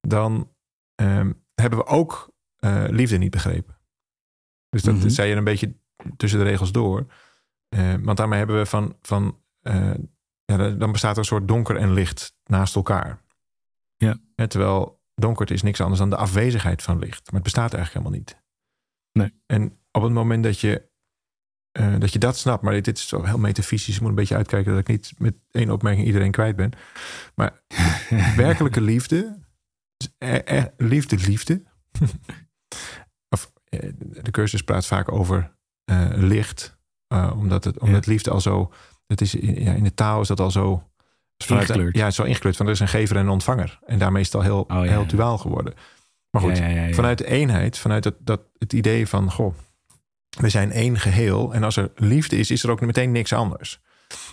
dan 0.00 0.52
um, 1.02 1.44
hebben 1.54 1.78
we 1.78 1.86
ook 1.86 2.30
uh, 2.60 2.84
liefde 2.88 3.16
niet 3.16 3.30
begrepen. 3.30 3.78
Dus 4.68 4.82
dat 4.82 4.94
mm 4.94 5.08
zei 5.08 5.28
je 5.28 5.36
een 5.36 5.44
beetje 5.44 5.74
tussen 6.16 6.38
de 6.38 6.44
regels 6.44 6.72
door. 6.72 7.06
Uh, 7.74 7.94
want 8.00 8.16
daarmee 8.16 8.38
hebben 8.38 8.56
we 8.56 8.66
van, 8.66 8.96
van 9.02 9.38
uh, 9.62 9.94
ja, 10.44 10.70
dan 10.70 10.92
bestaat 10.92 11.12
er 11.12 11.18
een 11.18 11.24
soort 11.24 11.48
donker 11.48 11.76
en 11.76 11.92
licht 11.92 12.36
naast 12.44 12.74
elkaar. 12.74 13.22
Ja. 13.96 14.18
terwijl 14.34 15.00
donkerte 15.14 15.54
is 15.54 15.62
niks 15.62 15.80
anders 15.80 16.00
dan 16.00 16.10
de 16.10 16.16
afwezigheid 16.16 16.82
van 16.82 16.98
licht. 16.98 17.24
Maar 17.24 17.34
het 17.34 17.42
bestaat 17.42 17.74
eigenlijk 17.74 17.92
helemaal 17.92 18.18
niet. 18.18 18.42
Nee. 19.12 19.32
En 19.46 19.78
op 19.92 20.02
het 20.02 20.12
moment 20.12 20.44
dat 20.44 20.60
je, 20.60 20.88
uh, 21.78 21.98
dat, 21.98 22.12
je 22.12 22.18
dat 22.18 22.38
snapt, 22.38 22.62
maar 22.62 22.72
dit, 22.72 22.84
dit 22.84 22.98
is 22.98 23.08
zo 23.08 23.24
heel 23.24 23.38
metafysisch, 23.38 23.94
ik 23.94 24.00
moet 24.00 24.10
een 24.10 24.16
beetje 24.16 24.36
uitkijken 24.36 24.70
dat 24.70 24.80
ik 24.80 24.88
niet 24.88 25.12
met 25.18 25.34
één 25.50 25.70
opmerking 25.70 26.06
iedereen 26.06 26.30
kwijt 26.30 26.56
ben. 26.56 26.72
Maar 27.34 27.62
werkelijke 28.36 28.80
liefde, 28.80 29.38
er, 30.18 30.74
liefde, 30.76 31.16
liefde. 31.16 31.62
of 33.28 33.52
de 34.22 34.30
cursus 34.30 34.62
praat 34.62 34.86
vaak 34.86 35.12
over 35.12 35.58
licht 36.14 36.78
uh, 37.14 37.32
omdat, 37.36 37.64
het, 37.64 37.78
omdat 37.78 38.04
ja. 38.04 38.10
liefde 38.10 38.30
al 38.30 38.40
zo. 38.40 38.72
Het 39.06 39.20
is, 39.20 39.32
ja, 39.32 39.72
in 39.72 39.84
de 39.84 39.94
taal 39.94 40.20
is 40.20 40.28
dat 40.28 40.40
al 40.40 40.50
zo. 40.50 40.82
Vanuit, 41.44 41.68
ingekleurd. 41.68 41.96
Ja, 41.96 42.10
zo 42.10 42.22
ingekleurd. 42.22 42.56
Van 42.56 42.66
er 42.66 42.72
is 42.72 42.80
een 42.80 42.88
gever 42.88 43.16
en 43.16 43.22
een 43.22 43.28
ontvanger. 43.28 43.78
En 43.86 43.98
daarmee 43.98 44.20
is 44.20 44.26
het 44.26 44.36
al 44.36 44.42
heel, 44.42 44.60
oh, 44.60 44.84
ja, 44.84 44.90
heel 44.90 45.06
duaal 45.06 45.38
geworden. 45.38 45.74
Maar 46.30 46.42
goed, 46.42 46.58
vanuit 46.94 47.18
de 47.18 47.26
eenheid, 47.26 47.78
vanuit 47.78 48.04
het, 48.04 48.14
dat, 48.18 48.40
het 48.58 48.72
idee 48.72 49.06
van: 49.06 49.30
goh, 49.30 49.54
we 50.38 50.48
zijn 50.48 50.72
één 50.72 50.98
geheel. 50.98 51.54
En 51.54 51.64
als 51.64 51.76
er 51.76 51.90
liefde 51.94 52.36
is, 52.36 52.50
is 52.50 52.62
er 52.62 52.70
ook 52.70 52.80
meteen 52.80 53.12
niks 53.12 53.32
anders. 53.32 53.80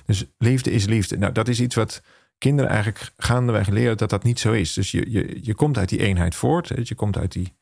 Dus 0.06 0.25
liefde 0.38 0.72
is 0.72 0.86
liefde. 0.86 1.17
Nou, 1.17 1.32
dat 1.32 1.48
is 1.48 1.60
iets 1.60 1.75
wat 1.75 2.01
kinderen 2.38 2.72
eigenlijk 2.72 3.12
gaandeweg 3.17 3.67
leren 3.67 3.98
dat 3.98 4.10
dat 4.10 4.24
niet 4.24 4.39
zo 4.39 4.51
is. 4.51 4.74
Dus 4.74 4.91
je, 4.91 5.12
je, 5.12 5.39
je 5.41 5.53
komt 5.53 5.77
uit 5.77 5.89
die 5.89 6.00
eenheid 6.00 6.36
voort. 6.36 6.88
Je 6.88 6.96
komt 6.96 7.17
uit 7.17 7.32
die 7.32 7.56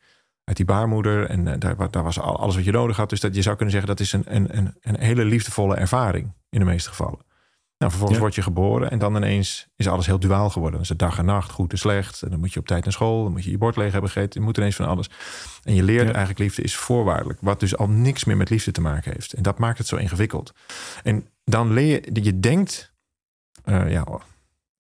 uit 0.46 0.56
die 0.56 0.66
baarmoeder. 0.66 1.26
En 1.26 1.46
uh, 1.46 1.54
daar, 1.58 1.90
daar, 1.90 2.02
was 2.02 2.20
alles 2.20 2.54
wat 2.54 2.64
je 2.64 2.70
nodig 2.70 2.96
had. 2.96 3.10
Dus 3.10 3.20
dat 3.20 3.34
je 3.34 3.42
zou 3.42 3.56
kunnen 3.56 3.74
zeggen 3.74 3.90
dat 3.96 4.00
is 4.00 4.12
een, 4.12 4.24
een, 4.26 4.56
een, 4.56 4.74
een 4.80 5.00
hele 5.00 5.24
liefdevolle 5.24 5.76
ervaring 5.76 6.32
in 6.50 6.58
de 6.58 6.64
meeste 6.64 6.88
gevallen. 6.88 7.24
Nou, 7.78 7.90
vervolgens 7.90 8.20
word 8.20 8.34
je 8.34 8.42
geboren 8.42 8.90
en 8.90 8.98
dan 8.98 9.16
ineens 9.16 9.68
is 9.76 9.88
alles 9.88 10.06
heel 10.06 10.18
duaal 10.18 10.50
geworden. 10.50 10.72
Dan 10.72 10.82
is 10.82 10.88
het 10.88 10.98
dag 10.98 11.18
en 11.18 11.24
nacht, 11.24 11.50
goed 11.50 11.72
en 11.72 11.78
slecht. 11.78 12.22
En 12.22 12.30
dan 12.30 12.40
moet 12.40 12.52
je 12.52 12.60
op 12.60 12.66
tijd 12.66 12.84
naar 12.84 12.92
school, 12.92 13.22
dan 13.22 13.32
moet 13.32 13.44
je 13.44 13.50
je 13.50 13.58
bord 13.58 13.76
leeg 13.76 13.92
hebben 13.92 14.10
gegeten. 14.10 14.40
Je 14.40 14.46
moet 14.46 14.56
ineens 14.56 14.76
van 14.76 14.86
alles. 14.86 15.10
En 15.62 15.74
je 15.74 15.82
leert 15.82 16.10
eigenlijk 16.10 16.38
liefde 16.38 16.62
is 16.62 16.76
voorwaardelijk. 16.76 17.38
Wat 17.40 17.60
dus 17.60 17.76
al 17.76 17.88
niks 17.88 18.24
meer 18.24 18.36
met 18.36 18.50
liefde 18.50 18.70
te 18.70 18.80
maken 18.80 19.12
heeft. 19.12 19.32
En 19.32 19.42
dat 19.42 19.58
maakt 19.58 19.78
het 19.78 19.86
zo 19.86 19.96
ingewikkeld. 19.96 20.52
En 21.02 21.28
dan 21.44 21.72
leer 21.72 22.12
je, 22.12 22.24
je 22.24 22.40
denkt, 22.40 22.94
uh, 23.64 23.90
ja, 23.90 24.06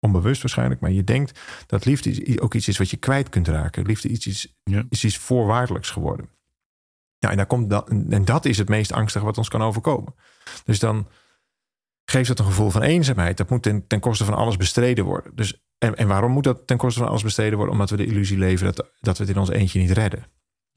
onbewust 0.04 0.42
waarschijnlijk, 0.42 0.80
maar 0.80 0.90
je 0.90 1.04
denkt 1.04 1.40
dat 1.66 1.84
liefde 1.84 2.40
ook 2.40 2.54
iets 2.54 2.68
is 2.68 2.78
wat 2.78 2.90
je 2.90 2.96
kwijt 2.96 3.28
kunt 3.28 3.49
raken. 3.49 3.87
Liefde 3.87 4.08
iets 4.08 4.26
is, 4.26 4.54
ja. 4.64 4.84
is 4.88 5.04
iets 5.04 5.16
voorwaardelijks 5.16 5.90
geworden. 5.90 6.28
Ja, 7.18 7.30
en, 7.30 7.37
daar 7.37 7.46
komt 7.46 7.70
dat, 7.70 7.88
en 7.88 8.25
dat 8.25 8.44
is 8.44 8.58
het 8.58 8.68
meest 8.68 8.92
angstige 8.92 9.25
wat 9.25 9.38
ons 9.38 9.49
kan 9.49 9.62
overkomen. 9.62 10.14
Dus 10.64 10.78
dan 10.78 11.08
geeft 12.04 12.28
het 12.28 12.38
een 12.38 12.44
gevoel 12.44 12.70
van 12.70 12.82
eenzaamheid. 12.82 13.37
Dat 13.37 13.50
moet 13.50 13.62
ten, 13.62 13.87
ten 13.87 14.00
koste 14.00 14.25
van 14.25 14.34
alles 14.34 14.56
bestreden 14.56 15.04
worden. 15.04 15.32
Dus, 15.34 15.62
en, 15.78 15.96
en 15.96 16.08
waarom 16.08 16.32
moet 16.32 16.44
dat 16.44 16.66
ten 16.66 16.76
koste 16.76 16.99
van 16.99 17.08
alles 17.08 17.23
bestreden 17.23 17.56
worden? 17.56 17.75
Omdat 17.75 17.90
we 17.90 17.96
de 17.96 18.06
illusie 18.06 18.38
leven 18.38 18.64
dat, 18.64 18.90
dat 19.00 19.18
we 19.18 19.25
het 19.25 19.32
in 19.32 19.40
ons 19.40 19.50
eentje 19.50 19.80
niet 19.80 19.90
redden. 19.90 20.26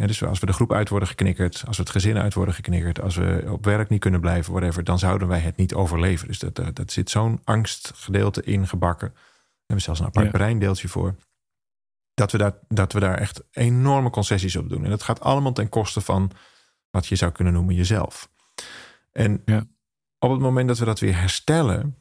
Dus 0.05 0.23
als 0.23 0.39
we 0.39 0.45
de 0.45 0.53
groep 0.53 0.73
uit 0.73 0.89
worden 0.89 1.07
geknikkerd, 1.07 1.63
als 1.67 1.77
we 1.77 1.83
het 1.83 1.91
gezin 1.91 2.17
uit 2.17 2.33
worden 2.33 2.53
geknikkerd, 2.53 3.01
als 3.01 3.15
we 3.15 3.45
op 3.49 3.65
werk 3.65 3.89
niet 3.89 3.99
kunnen 3.99 4.21
blijven, 4.21 4.53
whatever, 4.53 4.83
dan 4.83 4.99
zouden 4.99 5.27
wij 5.27 5.39
het 5.39 5.57
niet 5.57 5.73
overleven. 5.73 6.27
Dus 6.27 6.39
dat, 6.39 6.55
dat, 6.55 6.75
dat 6.75 6.91
zit 6.91 7.09
zo'n 7.09 7.41
angstgedeelte 7.43 8.43
in 8.43 8.67
gebakken. 8.67 9.11
We 9.13 9.73
hebben 9.73 9.85
zelfs 9.85 9.99
een 9.99 10.05
apart 10.05 10.25
ja. 10.25 10.31
breindeeltje 10.31 10.87
voor. 10.87 11.15
Dat 12.13 12.31
we, 12.31 12.37
daar, 12.37 12.53
dat 12.67 12.93
we 12.93 12.99
daar 12.99 13.17
echt 13.17 13.43
enorme 13.51 14.09
concessies 14.09 14.55
op 14.55 14.69
doen. 14.69 14.83
En 14.83 14.89
dat 14.89 15.03
gaat 15.03 15.19
allemaal 15.19 15.53
ten 15.53 15.69
koste 15.69 16.01
van 16.01 16.31
wat 16.89 17.07
je 17.07 17.15
zou 17.15 17.31
kunnen 17.31 17.53
noemen 17.53 17.75
jezelf. 17.75 18.29
En 19.11 19.41
Ja. 19.45 19.67
op 20.19 20.31
het 20.31 20.39
moment 20.39 20.67
dat 20.67 20.77
we 20.77 20.85
dat 20.85 20.99
weer 20.99 21.19
herstellen, 21.19 21.97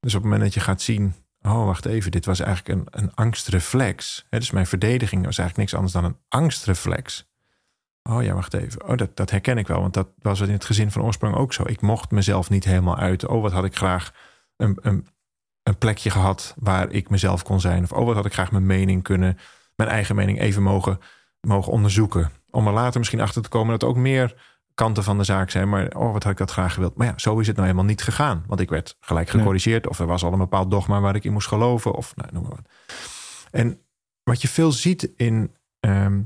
dus 0.00 0.14
op 0.14 0.22
het 0.22 0.30
moment 0.30 0.42
dat 0.42 0.54
je 0.54 0.60
gaat 0.60 0.82
zien, 0.82 1.14
oh 1.40 1.64
wacht 1.64 1.86
even, 1.86 2.10
dit 2.10 2.24
was 2.24 2.40
eigenlijk 2.40 2.78
een, 2.78 3.02
een 3.02 3.14
angstreflex. 3.14 4.26
Hè, 4.30 4.38
dus 4.38 4.50
mijn 4.50 4.66
verdediging 4.66 5.24
was 5.24 5.38
eigenlijk 5.38 5.56
niks 5.56 5.74
anders 5.74 5.92
dan 5.92 6.04
een 6.04 6.18
angstreflex. 6.28 7.29
Oh 8.10 8.22
ja, 8.22 8.34
wacht 8.34 8.54
even. 8.54 8.88
Oh, 8.88 8.96
dat, 8.96 9.16
dat 9.16 9.30
herken 9.30 9.58
ik 9.58 9.66
wel, 9.66 9.80
want 9.80 9.94
dat 9.94 10.08
was 10.18 10.40
in 10.40 10.50
het 10.50 10.64
gezin 10.64 10.90
van 10.90 11.02
oorsprong 11.02 11.34
ook 11.34 11.52
zo. 11.52 11.62
Ik 11.66 11.80
mocht 11.80 12.10
mezelf 12.10 12.50
niet 12.50 12.64
helemaal 12.64 12.96
uit. 12.96 13.26
Oh, 13.26 13.42
wat 13.42 13.52
had 13.52 13.64
ik 13.64 13.76
graag 13.76 14.12
een, 14.56 14.78
een, 14.80 15.06
een 15.62 15.78
plekje 15.78 16.10
gehad 16.10 16.54
waar 16.58 16.90
ik 16.90 17.10
mezelf 17.10 17.42
kon 17.42 17.60
zijn. 17.60 17.82
Of 17.82 17.92
oh, 17.92 18.06
wat 18.06 18.14
had 18.14 18.26
ik 18.26 18.32
graag 18.32 18.50
mijn 18.50 18.66
mening 18.66 19.02
kunnen, 19.02 19.38
mijn 19.76 19.88
eigen 19.90 20.14
mening 20.16 20.40
even 20.40 20.62
mogen, 20.62 20.98
mogen 21.40 21.72
onderzoeken. 21.72 22.30
Om 22.50 22.66
er 22.66 22.72
later 22.72 22.98
misschien 22.98 23.20
achter 23.20 23.42
te 23.42 23.48
komen 23.48 23.70
dat 23.70 23.82
er 23.82 23.88
ook 23.88 23.96
meer 23.96 24.34
kanten 24.74 25.04
van 25.04 25.18
de 25.18 25.24
zaak 25.24 25.50
zijn. 25.50 25.68
Maar 25.68 25.88
oh, 25.96 26.12
wat 26.12 26.22
had 26.22 26.32
ik 26.32 26.38
dat 26.38 26.50
graag 26.50 26.74
gewild. 26.74 26.96
Maar 26.96 27.06
ja, 27.06 27.12
zo 27.16 27.38
is 27.38 27.46
het 27.46 27.56
nou 27.56 27.68
helemaal 27.68 27.88
niet 27.88 28.02
gegaan. 28.02 28.44
Want 28.46 28.60
ik 28.60 28.68
werd 28.68 28.96
gelijk 29.00 29.32
Nee. 29.32 29.38
gecorrigeerd. 29.38 29.86
Of 29.88 29.98
er 29.98 30.06
was 30.06 30.24
al 30.24 30.32
een 30.32 30.38
bepaald 30.38 30.70
dogma 30.70 31.00
waar 31.00 31.14
ik 31.14 31.24
in 31.24 31.32
moest 31.32 31.48
geloven. 31.48 31.92
Of 31.92 32.16
nou, 32.16 32.28
noem 32.32 32.42
maar 32.42 32.50
wat. 32.50 32.68
En 33.50 33.80
wat 34.22 34.42
je 34.42 34.48
veel 34.48 34.72
ziet 34.72 35.02
in, 35.16 35.56
ehm, 35.80 36.14
eh, 36.14 36.18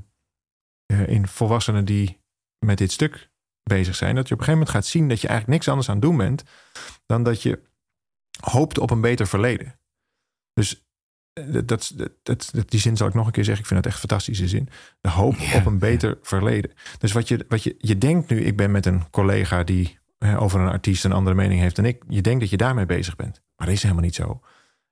in 0.86 1.28
volwassenen 1.28 1.84
die 1.84 2.20
met 2.66 2.78
dit 2.78 2.92
stuk 2.92 3.30
bezig 3.62 3.94
zijn. 3.94 4.14
Dat 4.14 4.28
je 4.28 4.34
op 4.34 4.40
een 4.40 4.44
gegeven 4.46 4.66
moment 4.66 4.70
gaat 4.84 4.86
zien 4.92 5.08
dat 5.08 5.20
je 5.20 5.28
eigenlijk 5.28 5.56
niks 5.58 5.68
anders 5.68 5.88
aan 5.88 5.94
het 5.94 6.04
doen 6.04 6.16
bent. 6.16 6.42
Dan 7.06 7.22
dat 7.22 7.42
je 7.42 7.62
hoopt 8.40 8.78
op 8.78 8.90
een 8.90 9.00
beter 9.00 9.26
verleden. 9.26 9.78
Dus 10.52 10.84
eh, 11.32 11.44
dat, 11.52 11.68
dat, 11.68 11.92
dat, 12.22 12.48
dat- 12.52 12.70
die 12.70 12.80
zin 12.80 12.96
zal 12.96 13.08
ik 13.08 13.14
nog 13.14 13.26
een 13.26 13.32
keer 13.32 13.44
zeggen. 13.44 13.62
Ik 13.62 13.68
vind 13.68 13.84
het 13.84 13.92
echt 13.92 14.02
een 14.02 14.08
fantastische 14.08 14.48
zin. 14.48 14.68
De 15.00 15.08
hoop 15.10 15.36
Ja, 15.36 15.56
op 15.58 15.66
een 15.66 15.78
beter 15.78 16.18
verleden. 16.22 16.72
Dus 16.98 17.12
wat 17.12 17.28
je, 17.28 17.44
wat 17.48 17.62
je, 17.62 17.74
je 17.78 17.98
denkt 17.98 18.30
nu, 18.30 18.40
ik 18.44 18.56
ben 18.56 18.70
met 18.70 18.86
een 18.86 19.10
collega 19.10 19.62
die 19.64 19.98
eh, 20.18 20.42
over 20.42 20.60
een 20.60 20.68
artiest 20.68 21.04
een 21.04 21.12
andere 21.12 21.36
mening 21.36 21.60
heeft 21.60 21.76
dan 21.76 21.84
ik. 21.84 22.02
Je 22.08 22.20
denkt 22.22 22.40
dat 22.40 22.50
je 22.50 22.56
daarmee 22.56 22.86
bezig 22.86 23.16
bent. 23.16 23.42
Maar 23.56 23.66
dat 23.66 23.76
is 23.76 23.82
helemaal 23.82 24.04
niet 24.04 24.14
zo. 24.14 24.40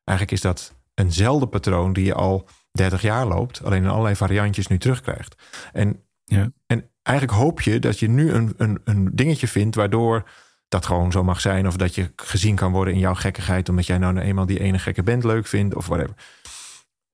Eigenlijk 0.04 0.36
is 0.36 0.42
dat 0.42 0.74
eenzelfde 0.94 1.46
patroon 1.46 1.92
die 1.92 2.04
je 2.04 2.14
al 2.14 2.48
30 2.72 3.02
jaar 3.02 3.26
loopt. 3.26 3.64
Alleen 3.64 3.82
in 3.82 3.88
allerlei 3.88 4.16
variantjes 4.16 4.66
nu 4.66 4.78
terugkrijgt. 4.78 5.34
En, 5.72 6.02
Ja. 6.24 6.52
en 6.66 6.90
eigenlijk 7.02 7.38
hoop 7.38 7.60
je 7.60 7.78
dat 7.78 7.98
je 7.98 8.08
nu 8.08 8.30
een, 8.32 8.54
een, 8.56 8.80
een 8.84 9.10
dingetje 9.12 9.48
vindt 9.48 9.76
waardoor 9.76 10.28
dat 10.68 10.86
gewoon 10.86 11.12
zo 11.12 11.24
mag 11.24 11.40
zijn. 11.40 11.66
Of 11.66 11.76
dat 11.76 11.94
je 11.94 12.12
gezien 12.16 12.56
kan 12.56 12.72
worden 12.72 12.94
in 12.94 13.00
jouw 13.00 13.14
gekkigheid. 13.14 13.68
Omdat 13.68 13.86
jij 13.86 13.98
nou 13.98 14.18
eenmaal 14.18 14.46
die 14.46 14.60
ene 14.60 14.78
gekke 14.78 15.02
band 15.02 15.24
leuk 15.24 15.46
vindt. 15.46 15.74
Of 15.74 15.86
whatever. 15.86 16.14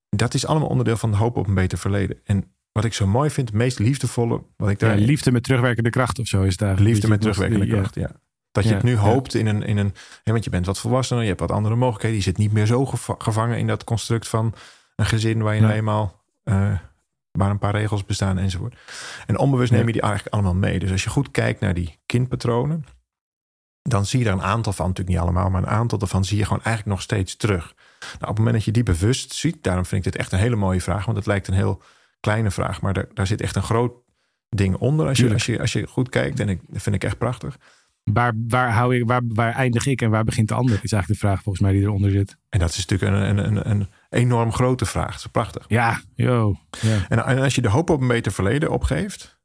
Dat 0.09 0.35
is 0.35 0.47
allemaal 0.47 0.69
onderdeel 0.69 0.97
van 0.97 1.11
de 1.11 1.17
hoop 1.17 1.37
op 1.37 1.47
een 1.47 1.55
beter 1.55 1.79
verleden. 1.79 2.21
En 2.25 2.53
wat 2.73 2.85
ik 2.85 2.95
zo 2.95 3.07
mooi 3.07 3.31
vind, 3.31 3.49
het 3.49 3.57
meest 3.57 3.79
liefdevolle. 3.79 4.43
Wat 4.57 4.71
ik 4.71 4.81
Ja, 4.81 4.88
daar 4.88 4.97
liefde 4.97 5.33
met 5.33 5.43
terugwerkende 5.43 5.91
kracht 5.91 6.19
of 6.19 6.27
zo 6.27 6.43
is 6.43 6.57
daar. 6.57 6.81
Liefde 6.81 7.09
met 7.09 7.21
terugwerkende 7.21 7.67
ja. 7.67 7.73
kracht, 7.75 7.95
ja. 7.95 8.11
Dat 8.53 8.62
je 8.65 8.69
Ja, 8.71 8.77
het 8.77 8.85
nu 8.85 8.93
ja. 8.93 8.99
hoopt 8.99 9.35
in 9.35 9.47
een, 9.47 9.62
in 9.62 9.77
een... 9.77 9.95
Hè, 10.23 10.33
want 10.33 10.45
je 10.45 10.50
bent 10.50 10.67
wat 10.67 10.79
volwassener, 10.79 11.23
je 11.23 11.29
hebt 11.29 11.41
wat 11.41 11.50
andere 11.50 11.75
mogelijkheden. 11.77 12.17
Je 12.17 12.23
zit 12.23 12.37
niet 12.37 12.53
meer 12.53 12.67
zo 12.67 12.87
geva- 12.87 13.15
gevangen 13.19 13.59
in 13.59 13.67
dat 13.67 13.85
construct 13.85 14.29
van 14.29 14.55
een 14.99 15.07
gezin... 15.07 15.43
waar 15.43 15.55
je 15.55 15.61
nou 15.61 15.73
eenmaal... 15.73 16.25
eh, 16.45 16.78
waar 17.31 17.50
een 17.50 17.59
paar 17.59 17.75
regels 17.75 18.05
bestaan 18.05 18.38
enzovoort. 18.38 18.76
En 19.26 19.38
onbewust 19.38 19.73
neem 19.73 19.87
je 19.87 19.93
die 19.93 20.02
eigenlijk 20.02 20.35
allemaal 20.35 20.55
mee. 20.55 20.78
Dus 20.78 20.90
als 20.90 21.05
je 21.05 21.11
goed 21.11 21.31
kijkt 21.31 21.61
naar 21.61 21.75
die 21.75 21.99
kindpatronen... 22.07 22.85
dan 23.83 24.07
zie 24.07 24.19
je 24.19 24.25
daar 24.25 24.35
een 24.35 24.43
aantal 24.43 24.73
van, 24.73 24.87
natuurlijk 24.87 25.17
niet 25.17 25.25
allemaal... 25.25 25.50
maar 25.50 25.62
een 25.62 25.69
aantal 25.69 25.99
daarvan 25.99 26.25
zie 26.25 26.38
je 26.38 26.45
gewoon 26.45 26.62
eigenlijk 26.62 26.97
nog 26.97 27.02
steeds 27.02 27.37
terug. 27.37 27.75
Nou, 28.00 28.21
op 28.21 28.28
het 28.28 28.38
moment 28.38 28.55
dat 28.55 28.64
je 28.64 28.71
die 28.71 28.83
bewust 28.83 29.33
ziet... 29.35 29.62
daarom 29.62 29.85
vind 29.85 30.07
ik 30.07 30.12
dit 30.12 30.21
echt 30.21 30.33
een 30.33 30.38
hele 30.38 30.57
mooie 30.57 30.81
vraag... 30.81 31.05
want 31.05 31.17
het 31.17 31.26
lijkt 31.26 31.49
een 31.49 31.55
heel 31.55 31.83
kleine 32.21 32.50
vraag... 32.50 32.81
maar 32.81 32.93
daar, 32.93 33.07
daar 33.14 33.26
zit 33.26 33.40
echt 33.40 33.57
een 33.57 33.62
groot 33.62 33.93
ding 34.49 34.76
onder... 34.76 35.07
als 35.07 35.19
je, 35.19 35.33
als 35.33 35.47
je, 35.47 35.61
als 35.61 35.73
je 35.73 35.87
goed 35.87 36.09
kijkt. 36.09 36.40
En 36.40 36.49
ik, 36.49 36.61
dat 36.67 36.83
vind 36.83 36.95
ik 36.95 37.05
echt 37.05 37.19
prachtig. 37.19 37.59
Waar, 38.12 38.33
waar, 38.49 38.73
hou 38.73 38.97
ik, 38.97 39.07
waar, 39.07 39.23
waar 39.28 39.55
eindig 39.55 39.87
ik 39.87 40.02
en 40.02 40.11
waar 40.11 40.25
begint 40.25 40.49
de 40.49 40.55
ander? 40.55 40.81
Is 40.83 40.93
eigenlijk 40.93 41.21
de 41.21 41.26
vraag 41.26 41.43
volgens 41.43 41.64
mij 41.64 41.73
die 41.73 41.83
eronder 41.83 42.11
zit. 42.11 42.37
En 42.49 42.59
dat 42.59 42.71
is 42.71 42.87
natuurlijk 42.87 43.12
een, 43.12 43.38
een, 43.38 43.47
een, 43.47 43.71
een 43.71 43.88
enorm 44.09 44.53
grote 44.53 44.87
vraag. 44.87 45.12
Dat 45.12 45.25
is 45.25 45.27
prachtig. 45.27 45.65
Ja, 45.69 46.00
yo. 46.15 46.57
Ja. 46.81 47.07
En, 47.09 47.25
en 47.25 47.38
als 47.38 47.55
je 47.55 47.61
de 47.61 47.69
hoop 47.69 47.91
op 47.91 48.00
een 48.00 48.09
beter 48.09 48.33
verleden 48.33 48.71
opgeeft, 48.71 49.41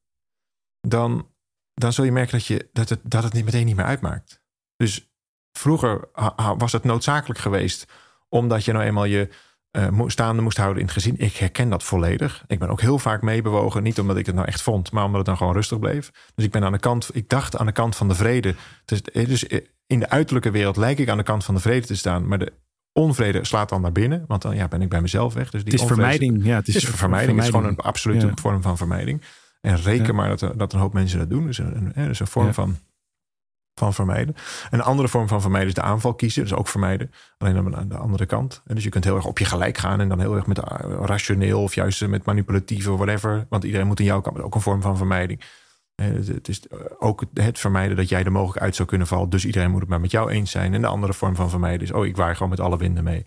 dan, 0.88 1.29
dan 1.74 1.94
zul 1.94 2.05
je 2.05 2.11
merken 2.11 2.37
dat, 2.37 2.46
je, 2.46 2.70
dat, 2.74 2.90
het, 2.90 3.00
dat 3.03 3.24
het 3.24 3.33
niet 3.33 3.46
meteen 3.46 3.66
niet 3.66 3.75
meer 3.75 3.85
uitmaakt. 3.85 4.42
Dus 4.75 5.11
vroeger 5.51 6.09
was 6.57 6.72
het 6.72 6.83
noodzakelijk 6.83 7.40
geweest, 7.40 7.85
omdat 8.29 8.66
je 8.66 8.72
nou 8.72 8.85
eenmaal 8.85 9.05
je 9.05 9.29
eh, 9.72 10.01
staande 10.07 10.42
moest 10.42 10.57
houden 10.57 10.79
in 10.79 10.85
het 10.85 10.94
gezin. 10.94 11.18
Ik 11.18 11.35
herken 11.35 11.70
dat 11.70 11.83
volledig. 11.83 12.44
Ik 12.48 12.59
ben 12.59 12.70
ook 12.70 12.81
heel 12.81 13.00
vaak 13.00 13.22
meebewogen, 13.22 13.83
niet 13.83 14.00
omdat 14.00 14.18
ik 14.18 14.25
het 14.25 14.35
nou 14.35 14.48
echt 14.48 14.61
vond, 14.61 14.92
maar 14.92 15.03
omdat 15.03 15.18
het 15.18 15.25
dan 15.25 15.37
gewoon 15.37 15.53
rustig 15.53 15.79
bleef. 15.79 16.11
Dus 16.35 16.46
ik 16.46 16.51
ben 16.51 16.64
aan 16.64 16.72
de 16.72 16.79
kant, 16.79 17.09
ik 17.14 17.29
dacht 17.29 17.57
aan 17.57 17.66
de 17.66 17.72
kant 17.72 17.96
van 17.96 18.07
de 18.07 18.16
vrede. 18.16 18.55
Dus, 18.85 19.01
dus 19.01 19.44
in 19.87 20.00
de 20.00 20.09
uiterlijke 20.09 20.51
wereld 20.51 20.77
lijk 20.77 21.00
ik 21.00 21.09
aan 21.09 21.18
de 21.18 21.24
kant 21.24 21.44
van 21.44 21.55
de 21.55 21.61
vrede 21.61 21.87
te 21.87 21.96
staan, 21.96 22.27
maar 22.27 22.40
de 22.40 22.53
onvrede 22.94 23.46
slaat 23.46 23.70
dan 23.70 23.82
naar 23.82 23.92
binnen, 23.92 24.24
want 24.27 24.42
dan 24.42 24.56
ja, 24.56 24.68
ben 24.68 24.82
ik 24.82 24.90
bij 24.90 25.01
mezelf 25.01 25.34
weg. 25.34 25.50
Dus 25.50 25.64
die 25.64 25.72
Het 25.74 25.82
is 25.82 25.90
onvrede- 25.90 26.01
vermijding. 26.12 26.46
Ja, 26.46 26.56
het 26.56 26.68
is, 26.68 26.74
het 26.74 26.84
is 26.84 26.90
vermijding. 26.90 27.36
Het 27.38 27.46
is 27.48 27.51
gewoon 27.53 27.66
een 27.70 27.77
absolute 27.77 28.25
Ja. 28.27 28.32
vorm 28.36 28.62
van 28.62 28.77
vermijding. 28.77 29.22
En 29.62 29.75
reken 29.82 30.06
Ja. 30.06 30.14
maar 30.14 30.27
dat, 30.29 30.42
er- 30.42 30.58
dat 30.58 30.74
een 30.74 30.79
hoop 30.79 30.94
mensen 30.94 31.20
dat 31.20 31.29
doen. 31.29 31.46
Dus 31.46 31.58
een, 31.58 31.92
dus 31.96 32.20
een 32.20 32.27
vorm 32.27 32.46
Ja. 32.46 32.53
van, 32.53 32.77
van 33.79 33.94
vermijden. 33.94 34.36
En 34.70 34.79
een 34.79 34.86
andere 34.86 35.08
vorm 35.08 35.27
van 35.27 35.42
vermijden 35.42 35.68
is 35.70 35.74
de 35.75 35.82
aanval 35.82 36.14
kiezen. 36.14 36.42
Dus 36.44 36.53
ook 36.53 36.68
vermijden. 36.68 37.12
Alleen 37.38 37.53
dan 37.53 37.75
aan 37.75 37.88
de 37.88 37.98
andere 37.98 38.25
kant. 38.25 38.62
En 38.66 38.75
dus 38.75 38.84
je 38.84 38.90
kunt 38.90 39.03
heel 39.03 39.16
erg 39.16 39.25
op 39.25 39.40
je 39.40 39.46
gelijk 39.46 39.77
gaan. 39.77 40.00
En 40.00 40.10
dan 40.10 40.20
heel 40.20 40.36
erg 40.36 40.46
met 40.48 40.60
eh, 40.60 40.79
rationeel 41.01 41.62
of 41.62 41.75
juist 41.75 42.08
met 42.08 42.25
manipulatief 42.25 42.88
of 42.88 42.98
whatever. 42.98 43.46
Want 43.50 43.64
iedereen 43.64 43.88
moet 43.88 44.00
in 44.00 44.06
jouw 44.06 44.22
kant. 44.22 44.42
Ook 44.42 44.56
een 44.56 44.62
vorm 44.62 44.82
van 44.82 44.98
vermijding. 44.98 45.42
Eh, 46.11 46.27
Het 46.35 46.48
is 46.48 46.68
eh, 46.68 46.77
ook 47.00 47.24
het- 47.33 47.59
vermijden 47.59 47.98
dat 47.98 48.09
jij 48.09 48.24
er 48.24 48.31
mogelijk 48.31 48.61
uit 48.66 48.75
zou 48.75 48.87
kunnen 48.87 49.07
vallen. 49.07 49.29
Dus 49.29 49.46
iedereen 49.46 49.72
moet 49.72 49.79
het 49.79 49.89
maar 49.89 50.01
met 50.01 50.11
jou 50.11 50.29
eens 50.31 50.51
zijn. 50.51 50.74
En 50.74 50.81
de 50.81 50.87
andere 50.87 51.13
vorm 51.13 51.35
van 51.35 51.50
vermijden 51.50 51.81
is... 51.81 51.92
oh, 51.92 52.05
ik 52.05 52.16
waai 52.16 52.33
gewoon 52.33 52.50
met 52.50 52.59
alle 52.59 52.77
winden 52.77 53.03
mee. 53.03 53.25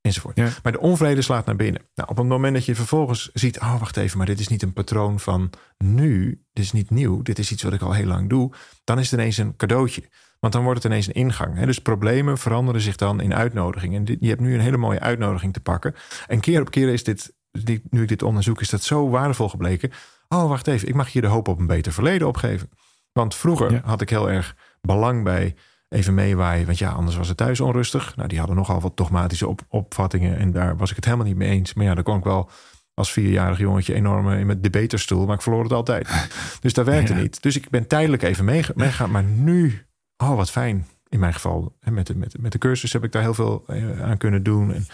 Enzovoort. 0.00 0.36
Ja. 0.36 0.48
Maar 0.62 0.72
de 0.72 0.80
onvrede 0.80 1.22
slaat 1.22 1.46
naar 1.46 1.56
binnen. 1.56 1.82
Nou, 1.94 2.08
op 2.08 2.16
het 2.16 2.26
moment 2.26 2.54
dat 2.54 2.64
je 2.64 2.74
vervolgens 2.74 3.30
ziet... 3.32 3.60
oh, 3.60 3.78
wacht 3.78 3.96
even, 3.96 4.16
maar 4.18 4.26
dit 4.26 4.40
is 4.40 4.48
niet 4.48 4.62
een 4.62 4.72
patroon 4.72 5.20
van 5.20 5.50
nu. 5.78 6.42
Dit 6.52 6.64
is 6.64 6.72
niet 6.72 6.90
nieuw. 6.90 7.22
Dit 7.22 7.38
is 7.38 7.52
iets 7.52 7.62
wat 7.62 7.72
ik 7.72 7.82
al 7.82 7.92
heel 7.92 8.06
lang 8.06 8.28
doe. 8.28 8.52
Dan 8.84 8.98
is 8.98 9.10
het 9.10 9.20
ineens 9.20 9.36
een 9.36 9.56
cadeautje. 9.56 10.02
Want 10.40 10.52
dan 10.52 10.62
wordt 10.62 10.82
het 10.82 10.92
ineens 10.92 11.06
een 11.06 11.12
ingang. 11.14 11.56
Hè? 11.56 11.66
Dus 11.66 11.78
problemen 11.78 12.38
veranderen 12.38 12.80
zich 12.80 12.96
dan 12.96 13.20
in 13.20 13.34
uitnodigingen. 13.34 13.98
En 13.98 14.04
dit, 14.04 14.16
je 14.20 14.28
hebt 14.28 14.40
nu 14.40 14.54
een 14.54 14.60
hele 14.60 14.76
mooie 14.76 15.00
uitnodiging 15.00 15.52
te 15.52 15.60
pakken. 15.60 15.94
En 16.26 16.40
keer 16.40 16.60
op 16.60 16.70
keer 16.70 16.88
is 16.88 17.04
dit, 17.04 17.34
die- 17.50 17.82
nu 17.90 18.02
ik 18.02 18.08
dit 18.08 18.22
onderzoek... 18.22 18.60
is 18.60 18.70
dat 18.70 18.82
zo 18.82 19.08
waardevol 19.08 19.48
gebleken. 19.48 19.90
Oh, 20.28 20.48
wacht 20.48 20.66
even. 20.66 20.88
Ik 20.88 20.94
mag 20.94 21.12
hier 21.12 21.22
de 21.22 21.28
hoop 21.28 21.48
op 21.48 21.58
een 21.58 21.66
beter 21.66 21.92
verleden 21.92 22.26
opgeven. 22.28 22.70
Want 23.12 23.34
vroeger 23.34 23.72
Ja. 23.72 23.80
had 23.84 24.00
ik 24.00 24.10
heel 24.10 24.30
erg 24.30 24.56
belang 24.80 25.24
bij 25.24 25.54
even 25.88 26.14
meewaaien. 26.14 26.66
Want 26.66 26.78
ja, 26.78 26.90
anders 26.90 27.16
was 27.16 27.28
het 27.28 27.36
thuis 27.36 27.60
onrustig. 27.60 28.16
Nou, 28.16 28.28
die 28.28 28.38
hadden 28.38 28.56
nogal 28.56 28.80
wat 28.80 28.96
dogmatische 28.96 29.48
op, 29.48 29.60
opvattingen. 29.68 30.36
En 30.38 30.52
daar 30.52 30.76
was 30.76 30.90
ik 30.90 30.96
het 30.96 31.04
helemaal 31.04 31.26
niet 31.26 31.36
mee 31.36 31.48
eens. 31.50 31.74
Maar 31.74 31.84
ja, 31.84 31.94
dan 31.94 32.04
kon 32.04 32.18
ik 32.18 32.24
wel 32.24 32.50
als 32.94 33.12
vierjarig 33.12 33.58
jongetje 33.58 33.94
enorm 33.94 34.30
eh, 34.30 34.38
in 34.40 34.46
mijn 34.46 34.60
debaterstoel. 34.60 35.26
Maar 35.26 35.34
ik 35.34 35.42
verloor 35.42 35.62
het 35.62 35.72
altijd. 35.72 36.08
Dus 36.60 36.72
dat 36.72 36.86
werkte 36.86 37.14
Ja. 37.14 37.20
niet. 37.20 37.42
Dus 37.42 37.56
ik 37.56 37.70
ben 37.70 37.86
tijdelijk 37.86 38.22
even 38.22 38.44
meege- 38.44 38.72
meegegaan. 38.76 39.10
Maar 39.10 39.24
nu, 39.24 39.86
oh 40.16 40.36
wat 40.36 40.50
fijn. 40.50 40.86
In 41.08 41.18
mijn 41.18 41.32
geval, 41.34 41.76
met 41.90 42.06
de, 42.06 42.14
met, 42.16 42.32
de- 42.32 42.38
met 42.40 42.52
de 42.52 42.58
cursus 42.58 42.92
heb 42.92 43.04
ik 43.04 43.12
daar 43.12 43.22
heel 43.22 43.34
veel 43.34 43.64
eh, 43.66 44.02
aan 44.02 44.16
kunnen 44.16 44.42
doen. 44.42 44.74
En, 44.74 44.86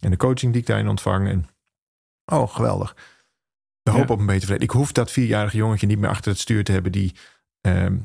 en 0.00 0.10
de 0.10 0.16
coaching 0.16 0.52
die 0.52 0.60
ik 0.60 0.66
daarin 0.66 0.88
ontvang. 0.88 1.28
En, 1.28 1.48
oh, 2.24 2.48
geweldig. 2.54 2.96
De 3.82 3.90
hoop 3.90 4.06
Ja. 4.08 4.12
op 4.14 4.18
een 4.20 4.26
beter 4.26 4.40
verleden. 4.42 4.68
Ik 4.68 4.74
hoef 4.74 4.92
dat 4.92 5.10
vierjarige 5.10 5.56
jongetje 5.56 5.86
niet 5.86 5.98
meer 5.98 6.10
achter 6.10 6.30
het 6.30 6.40
stuur 6.40 6.64
te 6.64 6.72
hebben... 6.72 6.92
die 6.92 7.14
ehm, 7.60 7.96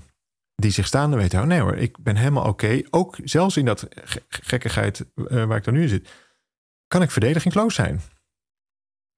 die 0.56 0.72
zich 0.72 0.86
staande 0.88 1.16
weet 1.18 1.30
te 1.30 1.36
houden. 1.36 1.58
Nee 1.58 1.66
hoor, 1.68 1.76
ik 1.78 1.98
ben 2.04 2.16
helemaal 2.16 2.48
oké. 2.48 2.82
Ook 2.90 3.18
zelfs 3.24 3.58
in 3.58 3.66
dat 3.66 3.88
ge- 3.90 4.24
gekkigheid 4.30 5.06
eh, 5.16 5.44
waar 5.46 5.58
ik 5.58 5.64
dan 5.64 5.74
nu 5.74 5.82
in 5.82 5.90
zit, 5.90 6.10
kan 6.88 7.02
ik 7.02 7.12
verdedigingloos 7.12 7.76
zijn. 7.76 8.02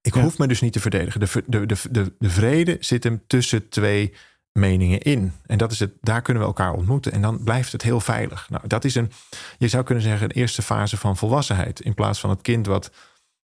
Ik 0.02 0.16
Ja. 0.16 0.22
hoef 0.22 0.38
me 0.38 0.48
dus 0.48 0.62
niet 0.62 0.74
te 0.74 0.80
verdedigen. 0.80 1.20
De, 1.20 1.28
ver- 1.28 1.44
de, 1.48 1.66
de, 1.66 1.78
de, 1.92 2.16
de 2.20 2.30
vrede 2.30 2.78
zit 2.80 3.04
hem 3.04 3.24
tussen 3.28 3.70
twee 3.70 4.14
meningen 4.60 5.00
in. 5.02 5.34
En 5.46 5.58
dat 5.58 5.72
is 5.72 5.80
het, 5.80 5.94
daar 6.02 6.22
kunnen 6.22 6.42
we 6.44 6.48
elkaar 6.50 6.74
ontmoeten. 6.74 7.12
En 7.12 7.22
dan 7.22 7.44
blijft 7.44 7.72
het 7.72 7.82
heel 7.82 8.00
veilig. 8.00 8.50
Nou, 8.50 8.68
dat 8.68 8.84
is 8.86 8.96
een, 8.96 9.12
je 9.58 9.68
zou 9.68 9.84
kunnen 9.84 10.04
zeggen, 10.04 10.24
een 10.30 10.36
eerste 10.36 10.62
fase 10.62 10.98
van 10.98 11.18
volwassenheid. 11.18 11.80
In 11.80 11.94
plaats 11.94 12.20
van 12.20 12.30
het 12.30 12.42
kind 12.42 12.66
wat 12.66 12.92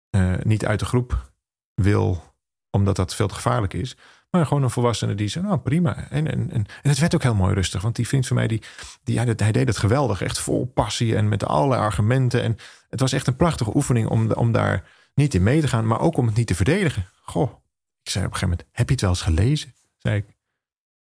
eh, 0.10 0.34
niet 0.44 0.66
uit 0.66 0.80
de 0.80 0.86
groep 0.86 1.32
wil, 1.74 2.24
omdat 2.76 2.96
dat 2.96 3.16
veel 3.16 3.28
te 3.28 3.34
gevaarlijk 3.34 3.74
is. 3.74 3.98
Maar 4.30 4.46
gewoon 4.46 4.64
een 4.64 4.70
volwassene 4.70 5.16
die 5.16 5.28
zei, 5.28 5.46
nou 5.46 5.58
prima. 5.58 6.10
En, 6.10 6.32
en, 6.32 6.52
en, 6.52 6.66
en 6.82 6.90
het 6.90 7.00
werd 7.00 7.16
ook 7.16 7.24
heel 7.24 7.36
mooi 7.36 7.54
rustig. 7.54 7.82
Want 7.82 7.96
die 7.96 8.08
vriend 8.08 8.28
van 8.28 8.36
mij, 8.36 8.48
die, 8.48 8.62
die, 9.04 9.20
hij 9.20 9.52
deed 9.52 9.68
het 9.68 9.78
geweldig. 9.78 10.22
Echt 10.22 10.40
vol 10.40 10.66
passie 10.66 11.16
en 11.16 11.30
met 11.30 11.46
allerlei 11.46 11.82
argumenten. 11.82 12.44
En 12.44 12.58
het 12.90 13.00
was 13.00 13.12
echt 13.12 13.28
een 13.28 13.36
prachtige 13.36 13.76
oefening 13.76 14.08
om, 14.08 14.32
om 14.32 14.52
daar 14.52 14.84
niet 15.14 15.34
in 15.34 15.44
mee 15.44 15.62
te 15.62 15.68
gaan. 15.68 15.88
Maar 15.88 16.00
ook 16.00 16.18
om 16.18 16.26
het 16.26 16.36
niet 16.36 16.48
te 16.48 16.56
verdedigen. 16.56 17.10
Goh, 17.22 17.52
ik 18.04 18.10
zei 18.10 18.26
op 18.26 18.32
een 18.32 18.38
gegeven 18.38 18.58
moment, 18.58 18.68
heb 18.72 18.88
je 18.88 18.94
het 18.94 19.02
wel 19.02 19.10
eens 19.10 19.22
gelezen? 19.22 19.74
Zei 19.98 20.16
ik, 20.16 20.26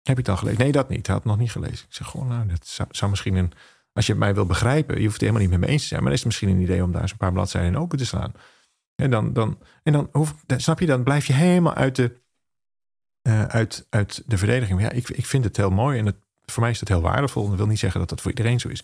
heb 0.03 0.15
je 0.15 0.21
het 0.21 0.29
al 0.29 0.37
gelezen? 0.37 0.59
Nee, 0.61 0.71
dat 0.71 0.89
niet. 0.89 1.05
Hij 1.05 1.15
had 1.15 1.23
het 1.23 1.33
nog 1.33 1.41
niet 1.41 1.51
gelezen. 1.51 1.85
Ik 1.87 1.93
zeg, 1.95 2.07
goh, 2.07 2.27
nou, 2.27 2.47
dat 2.47 2.87
zou, 2.91 3.11
misschien 3.11 3.35
een... 3.35 3.51
Als 3.93 4.07
je 4.07 4.15
mij 4.15 4.33
wil 4.33 4.45
begrijpen, 4.45 4.95
je 4.95 5.01
hoeft 5.01 5.13
het 5.13 5.21
helemaal 5.21 5.41
niet 5.41 5.51
met 5.51 5.59
me 5.59 5.67
eens 5.67 5.81
te 5.81 5.87
zijn. 5.87 6.03
Maar 6.03 6.11
is 6.11 6.17
het 6.17 6.27
misschien 6.27 6.49
een 6.49 6.61
idee 6.61 6.83
om 6.83 6.91
daar 6.91 7.01
eens 7.01 7.11
een 7.11 7.17
paar 7.17 7.31
bladzijden 7.31 7.71
in 7.71 7.77
open 7.77 7.97
te 7.97 8.05
slaan. 8.05 8.33
En 8.99 9.09
dan, 9.09 9.33
dan, 9.33 9.59
en 9.83 9.93
dan, 9.93 10.09
hoef, 10.11 10.35
snap 10.47 10.79
je, 10.79 10.85
dan 10.85 11.03
blijf 11.03 11.25
je 11.25 11.33
helemaal 11.33 11.73
uit 11.73 11.95
de, 11.95 12.21
eh, 13.21 13.43
uit, 13.43 13.87
uit 13.89 14.23
de 14.25 14.37
verdediging. 14.37 14.81
Ja, 14.81 14.91
ik, 14.91 15.09
ik 15.09 15.25
vind 15.25 15.43
het 15.43 15.57
heel 15.57 15.69
mooi 15.69 15.99
en 15.99 16.05
het 16.05 16.15
voor 16.45 16.61
mij 16.61 16.71
is 16.71 16.79
dat 16.79 16.87
heel 16.87 17.01
waardevol. 17.01 17.47
Dat 17.47 17.57
wil 17.57 17.67
niet 17.67 17.79
zeggen 17.79 17.99
dat 17.99 18.09
dat 18.09 18.21
voor 18.21 18.31
iedereen 18.31 18.59
zo 18.59 18.67
is. 18.67 18.83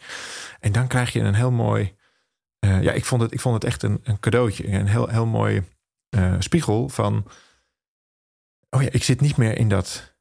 En 0.59 0.71
dan 0.71 0.87
krijg 0.87 1.13
je 1.13 1.19
een 1.19 1.33
heel 1.33 1.51
mooi. 1.51 1.95
eh, 2.59 2.81
ja, 2.81 2.91
ik 2.91 3.05
vond 3.05 3.21
het, 3.21 3.33
ik 3.33 3.39
vond 3.39 3.55
het 3.55 3.63
echt 3.63 3.83
een, 3.83 3.99
een 4.03 4.19
cadeautje. 4.19 4.67
Een 4.67 4.87
heel, 4.87 5.07
heel 5.07 5.25
mooi 5.25 5.63
eh, 6.09 6.35
spiegel 6.39 6.89
van. 6.89 7.27
Oh 8.69 8.81
ja, 8.81 8.89
ik 8.91 9.03
zit 9.03 9.21
niet 9.21 9.37
meer 9.37 9.57
in 9.57 9.69
dat 9.69 10.15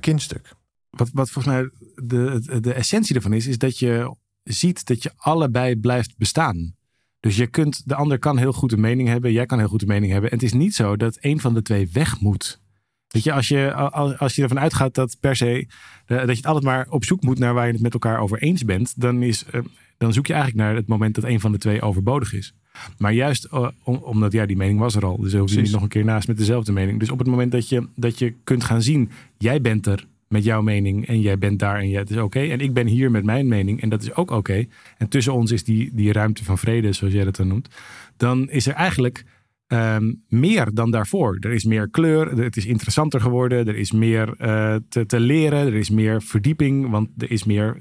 kindstuk. 0.00 0.52
Wat, 0.90 1.10
wat 1.12 1.30
volgens 1.30 1.54
mij 1.54 1.70
de, 2.06 2.60
de 2.60 2.72
essentie 2.72 3.14
ervan 3.14 3.32
is, 3.32 3.46
is 3.46 3.58
dat 3.58 3.78
je 3.78 4.16
ziet 4.42 4.86
dat 4.86 5.02
je 5.02 5.12
allebei 5.16 5.76
blijft 5.76 6.16
bestaan. 6.16 6.76
Dus 7.20 7.36
je 7.36 7.46
kunt, 7.46 7.88
de 7.88 7.94
ander 7.94 8.18
kan 8.18 8.38
heel 8.38 8.52
goed 8.52 8.72
een 8.72 8.80
mening 8.80 9.08
hebben, 9.08 9.32
jij 9.32 9.46
kan 9.46 9.58
heel 9.58 9.68
goed 9.68 9.82
een 9.82 9.88
mening 9.88 10.12
hebben. 10.12 10.30
En 10.30 10.36
het 10.36 10.46
is 10.46 10.52
niet 10.52 10.74
zo 10.74 10.96
dat 10.96 11.16
een 11.20 11.40
van 11.40 11.54
de 11.54 11.62
twee 11.62 11.88
weg 11.92 12.20
moet. 12.20 12.60
Weet 13.08 13.22
je, 13.24 13.32
als 13.32 13.48
je, 13.48 13.72
als, 14.18 14.34
je 14.34 14.42
ervan 14.42 14.60
uitgaat 14.60 14.94
dat 14.94 15.16
per 15.20 15.36
se, 15.36 15.66
eh, 16.06 16.16
dat 16.18 16.28
je 16.28 16.34
het 16.34 16.46
altijd 16.46 16.64
maar 16.64 16.86
op 16.90 17.04
zoek 17.04 17.22
moet 17.22 17.38
naar 17.38 17.54
waar 17.54 17.66
je 17.66 17.72
het 17.72 17.82
met 17.82 17.92
elkaar 17.92 18.20
over 18.20 18.38
eens 18.42 18.64
bent, 18.64 19.00
dan, 19.00 19.22
is, 19.22 19.44
eh, 19.44 19.60
dan 19.98 20.12
zoek 20.12 20.26
je 20.26 20.32
eigenlijk 20.32 20.64
naar 20.64 20.74
het 20.76 20.86
moment 20.86 21.14
dat 21.14 21.24
een 21.24 21.40
van 21.40 21.52
de 21.52 21.58
twee 21.58 21.82
overbodig 21.82 22.32
is. 22.32 22.54
Maar 22.98 23.12
juist 23.12 23.44
eh, 23.44 23.68
om- 23.82 23.96
omdat, 23.96 24.32
ja, 24.32 24.46
die 24.46 24.56
mening 24.56 24.78
was 24.78 24.94
er 24.94 25.04
al. 25.04 25.16
Dus 25.20 25.32
hoef 25.34 25.50
je 25.50 25.60
niet 25.60 25.72
nog 25.72 25.82
een 25.82 25.88
keer 25.88 26.04
naast 26.04 26.28
met 26.28 26.36
dezelfde 26.36 26.72
mening. 26.72 26.98
Dus 26.98 27.10
op 27.10 27.18
het 27.18 27.28
moment 27.28 27.52
dat 27.52 27.68
je, 27.68 27.88
dat 27.96 28.18
je 28.18 28.34
kunt 28.44 28.64
gaan 28.64 28.82
zien, 28.82 29.10
jij 29.38 29.60
bent 29.60 29.86
er 29.86 30.06
met 30.32 30.44
jouw 30.44 30.62
mening 30.62 31.06
en 31.06 31.20
jij 31.20 31.38
bent 31.38 31.58
daar 31.58 31.78
en 31.78 31.88
jij, 31.88 32.00
het 32.00 32.10
is 32.10 32.16
oké. 32.16 32.40
En 32.40 32.60
ik 32.60 32.72
ben 32.72 32.86
hier 32.86 33.10
met 33.10 33.24
mijn 33.24 33.48
mening 33.48 33.80
en 33.80 33.88
dat 33.88 34.02
is 34.02 34.14
ook 34.14 34.30
oké. 34.30 34.66
En 34.96 35.08
tussen 35.08 35.32
ons 35.32 35.50
is 35.50 35.64
die, 35.64 35.90
die 35.92 36.12
ruimte 36.12 36.44
van 36.44 36.58
vrede, 36.58 36.92
zoals 36.92 37.14
jij 37.14 37.24
dat 37.24 37.36
dan 37.36 37.46
noemt. 37.46 37.68
Dan 38.16 38.50
is 38.50 38.66
er 38.66 38.74
eigenlijk 38.74 39.24
ehm, 39.66 40.12
meer 40.28 40.74
dan 40.74 40.90
daarvoor. 40.90 41.36
Er 41.40 41.52
is 41.52 41.64
meer 41.64 41.88
kleur, 41.88 42.38
het 42.38 42.56
is 42.56 42.66
interessanter 42.66 43.20
geworden, 43.20 43.66
er 43.66 43.76
is 43.76 43.92
meer 43.92 44.34
eh, 44.36 44.76
te, 44.88 45.06
te 45.06 45.20
leren, 45.20 45.66
er 45.66 45.74
is 45.74 45.90
meer 45.90 46.22
verdieping, 46.22 46.90
want 46.90 47.08
er 47.18 47.30
is 47.30 47.44
meer. 47.44 47.80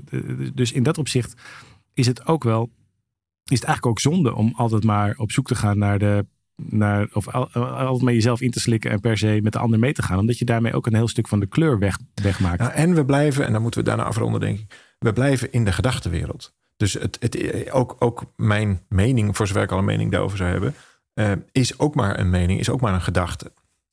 Dus 0.54 0.72
in 0.72 0.84
dat 0.84 0.98
opzicht 0.98 1.42
is 1.94 2.08
het 2.08 2.28
ook 2.28 2.44
wel, 2.44 2.70
is 3.46 3.60
het 3.60 3.64
eigenlijk 3.64 3.86
ook 3.86 4.00
zonde 4.00 4.36
om 4.36 4.54
altijd 4.56 4.84
maar 4.84 5.16
op 5.18 5.32
zoek 5.32 5.48
te 5.48 5.56
gaan 5.56 5.78
naar 5.78 6.00
de. 6.00 6.26
Naar, 6.70 7.08
of 7.14 7.28
al- 7.28 7.50
al- 7.52 7.66
altijd 7.66 8.02
maar 8.02 8.14
jezelf 8.14 8.42
in 8.42 8.52
te 8.52 8.60
slikken 8.60 8.92
en 8.92 9.00
per 9.00 9.18
se 9.18 9.40
met 9.44 9.54
de 9.54 9.60
ander 9.60 9.80
mee 9.80 9.94
te 9.94 10.02
gaan. 10.02 10.20
Omdat 10.20 10.38
je 10.38 10.46
daarmee 10.46 10.74
ook 10.74 10.86
een 10.86 10.96
heel 10.96 11.08
stuk 11.08 11.28
van 11.28 11.40
de 11.40 11.46
kleur 11.48 11.80
weg, 11.80 11.98
wegmaakt. 12.14 12.60
Nou, 12.60 12.72
en 12.72 12.96
we 12.96 13.06
blijven, 13.06 13.46
en 13.46 13.52
dan 13.52 13.62
moeten 13.62 13.80
we 13.80 13.86
daarna 13.86 14.04
afronden, 14.04 14.40
denk 14.40 14.60
ik. 14.60 14.96
We 15.00 15.14
blijven 15.14 15.52
in 15.52 15.66
de 15.66 15.72
gedachtenwereld. 15.72 16.54
Dus 16.78 16.94
het, 16.94 17.18
het, 17.20 17.72
ook, 17.72 17.96
ook 18.00 18.24
mijn 18.36 18.82
mening, 18.90 19.36
voor 19.36 19.48
zover 19.48 19.64
ik 19.64 19.72
al 19.72 19.78
een 19.78 19.86
mening 19.86 20.12
daarover 20.12 20.38
zou 20.38 20.50
hebben, 20.50 20.76
eh, 21.14 21.32
is 21.52 21.80
ook 21.80 21.96
maar 21.96 22.20
een 22.20 22.30
mening, 22.30 22.60
is 22.60 22.70
ook 22.70 22.82
maar 22.82 22.94
een 22.94 23.02
gedachte. 23.02 23.52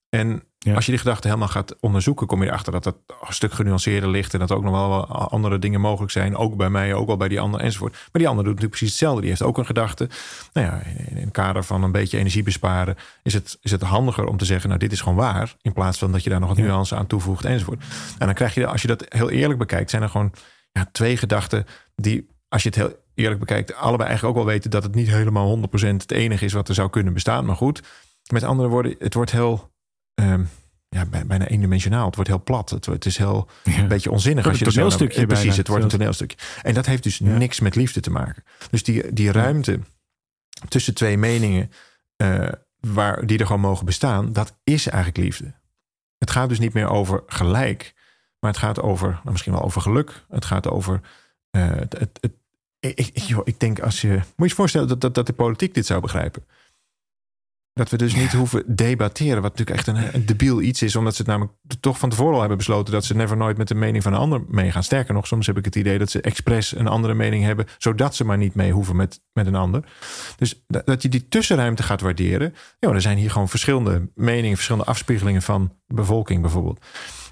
En 0.09 0.43
Ja. 0.71 0.75
als 0.75 0.85
je 0.85 0.91
die 0.91 1.01
gedachte 1.01 1.27
helemaal 1.27 1.49
gaat 1.49 1.77
onderzoeken, 1.81 2.27
kom 2.27 2.43
je 2.43 2.49
erachter 2.49 2.73
dat 2.73 2.85
dat 2.85 2.97
een 3.27 3.35
stuk 3.35 3.53
genuanceerder 3.53 4.11
ligt 4.11 4.35
en 4.35 4.39
dat 4.39 4.53
ook 4.53 4.63
nog 4.63 4.73
wel 4.73 5.07
andere 5.07 5.59
dingen 5.59 5.81
mogelijk 5.81 6.13
zijn. 6.13 6.37
Ook 6.37 6.57
bij 6.57 6.71
mij, 6.71 6.95
ook 6.95 7.07
wel 7.07 7.17
bij 7.17 7.29
die 7.29 7.41
ander 7.41 7.61
enzovoort. 7.61 7.93
Maar 7.93 8.01
die 8.13 8.29
ander 8.29 8.45
doet 8.45 8.55
natuurlijk 8.55 8.79
precies 8.79 8.89
hetzelfde. 8.89 9.21
Die 9.21 9.31
heeft 9.31 9.43
ook 9.43 9.59
een 9.59 9.67
gedachte. 9.67 10.09
Nou 10.53 10.67
ja, 10.67 10.83
in, 11.09 11.17
het 11.17 11.31
kader 11.31 11.65
van 11.65 11.83
een 11.83 11.93
beetje 11.93 12.19
energie 12.19 12.43
besparen, 12.43 12.97
is 13.23 13.35
het, 13.35 13.59
is 13.61 13.71
het 13.71 13.83
handiger 13.83 14.27
om 14.27 14.37
te 14.37 14.45
zeggen, 14.45 14.69
nou 14.69 14.81
dit 14.81 14.93
is 14.93 15.01
gewoon 15.01 15.19
waar. 15.19 15.55
In 15.63 15.73
plaats 15.73 15.99
van 15.99 16.13
dat 16.13 16.25
je 16.25 16.31
daar 16.31 16.41
nog 16.41 16.49
wat 16.49 16.59
nuance 16.59 16.97
aan 16.97 17.07
toevoegt 17.07 17.45
enzovoort. 17.45 17.85
En 18.19 18.27
dan 18.27 18.35
krijg 18.35 18.55
je, 18.55 18.67
als 18.67 18.83
je 18.83 18.89
dat 18.89 19.05
heel 19.09 19.31
eerlijk 19.31 19.59
bekijkt, 19.59 19.91
zijn 19.91 20.03
er 20.03 20.09
gewoon 20.09 20.33
ja, 20.73 20.89
twee 20.93 21.17
gedachten 21.17 21.67
die, 21.95 22.29
als 22.49 22.63
je 22.63 22.69
het 22.69 22.79
heel 22.79 22.93
eerlijk 23.15 23.41
bekijkt, 23.41 23.75
allebei 23.75 24.09
eigenlijk 24.09 24.39
ook 24.39 24.45
wel 24.45 24.53
weten 24.53 24.71
dat 24.71 24.83
het 24.83 24.95
niet 24.95 25.09
helemaal 25.09 25.59
100% 25.59 25.61
het 25.71 26.13
enige 26.13 26.45
is 26.45 26.53
wat 26.53 26.69
er 26.69 26.75
zou 26.75 26.91
kunnen 26.91 27.13
bestaan. 27.13 27.45
Maar 27.45 27.57
goed, 27.57 27.83
met 28.33 28.43
andere 28.43 28.69
woorden, 28.69 28.95
het 28.99 29.15
wordt 29.15 29.31
heel, 29.31 29.71
ehm, 30.17 30.45
ja, 30.89 31.05
bij- 31.05 31.27
bijna 31.27 31.47
eendimensionaal. 31.47 32.07
Het 32.07 32.15
wordt 32.15 32.31
heel 32.31 32.43
plat. 32.43 32.71
Het, 32.71 32.87
het 32.87 33.07
is 33.07 33.17
heel 33.17 33.49
Ja. 33.65 33.79
een 33.79 33.89
beetje 33.89 34.11
onzinnig. 34.11 34.45
wordt 34.45 34.59
als 34.65 34.75
je 34.75 34.81
een 34.81 34.87
naar- 34.87 34.91
toneelstukje 34.99 35.27
Precies, 35.27 35.57
het 35.57 35.69
wordt 35.69 35.83
een 35.83 35.89
toneelstukje. 35.91 36.37
En 36.63 36.75
dat 36.75 36.87
heeft 36.87 37.03
dus 37.03 37.19
Ja. 37.19 37.37
niks 37.37 37.61
met 37.61 37.75
liefde 37.75 38.01
te 38.01 38.11
maken. 38.11 38.45
Dus 38.71 38.83
die, 38.83 39.13
die 39.13 39.33
ruimte 39.33 39.81
tussen 40.69 40.95
twee 40.95 41.19
meningen, 41.19 41.71
eh, 42.17 42.49
waar, 42.81 43.27
die 43.27 43.39
er 43.39 43.47
gewoon 43.47 43.61
mogen 43.61 43.85
bestaan, 43.87 44.33
dat 44.33 44.57
is 44.65 44.87
eigenlijk 44.87 45.25
liefde. 45.25 45.55
Het 46.19 46.31
gaat 46.31 46.49
dus 46.49 46.59
niet 46.59 46.73
meer 46.73 46.89
over 46.89 47.23
gelijk, 47.27 47.95
maar 48.41 48.51
het 48.51 48.61
gaat 48.61 48.81
over, 48.81 49.09
nou, 49.09 49.31
misschien 49.31 49.53
wel 49.53 49.63
over 49.63 49.81
geluk. 49.81 50.25
Het 50.29 50.45
gaat 50.45 50.69
over. 50.69 51.01
eh, 51.51 51.67
het, 51.69 51.99
het, 51.99 52.19
het- 52.21 52.33
ik, 52.81 52.99
ik, 52.99 53.17
joh, 53.19 53.41
ik 53.45 53.61
denk 53.61 53.81
als 53.81 54.01
je. 54.01 54.09
Moet 54.09 54.25
je 54.37 54.45
je 54.45 54.55
voorstellen 54.55 54.89
dat, 54.89 55.01
dat, 55.01 55.15
dat 55.15 55.27
de 55.27 55.33
politiek 55.33 55.75
dit 55.75 55.87
zou 55.87 56.01
begrijpen. 56.01 56.47
Dat 57.77 57.91
we 57.91 57.97
dus 57.97 58.15
niet 58.15 58.33
hoeven 58.33 58.63
debatteren, 58.67 59.43
wat 59.43 59.59
natuurlijk 59.59 59.77
echt 59.79 60.15
een, 60.15 60.27
debiel 60.27 60.61
iets 60.61 60.83
is, 60.83 60.97
omdat 60.97 61.15
ze 61.15 61.23
het 61.23 61.31
namelijk 61.31 61.53
toch 61.81 61.99
van 61.99 62.11
tevoren 62.11 62.33
al 62.33 62.41
hebben 62.41 62.57
besloten 62.57 62.93
dat 62.93 63.05
ze 63.05 63.15
never 63.15 63.37
nooit 63.37 63.57
met 63.57 63.69
de 63.69 63.75
mening 63.75 64.03
van 64.03 64.13
een 64.13 64.19
ander 64.19 64.43
meegaan. 64.49 64.83
Sterker 64.83 65.15
nog, 65.15 65.27
soms 65.27 65.47
heb 65.47 65.59
ik 65.59 65.65
het 65.65 65.77
idee 65.77 65.99
dat 65.99 66.11
ze 66.11 66.21
expres 66.21 66.77
een 66.77 66.87
andere 66.87 67.15
mening 67.15 67.45
hebben, 67.45 67.67
zodat 67.79 68.15
ze 68.15 68.25
maar 68.25 68.37
niet 68.37 68.55
mee 68.55 68.73
hoeven 68.73 68.97
met, 68.97 69.21
met 69.33 69.47
een 69.47 69.55
ander. 69.55 69.85
Dus 70.37 70.65
dat, 70.67 70.87
dat 70.87 71.03
je 71.03 71.09
die 71.09 71.29
tussenruimte 71.29 71.83
gaat 71.83 72.01
waarderen. 72.01 72.55
Ja, 72.79 72.91
er 72.91 73.01
zijn 73.01 73.19
hier 73.19 73.31
gewoon 73.31 73.49
verschillende 73.49 74.09
meningen, 74.15 74.57
verschillende 74.57 74.87
afspiegelingen 74.87 75.43
van 75.43 75.73
bevolking 75.87 76.41
bijvoorbeeld. 76.41 76.85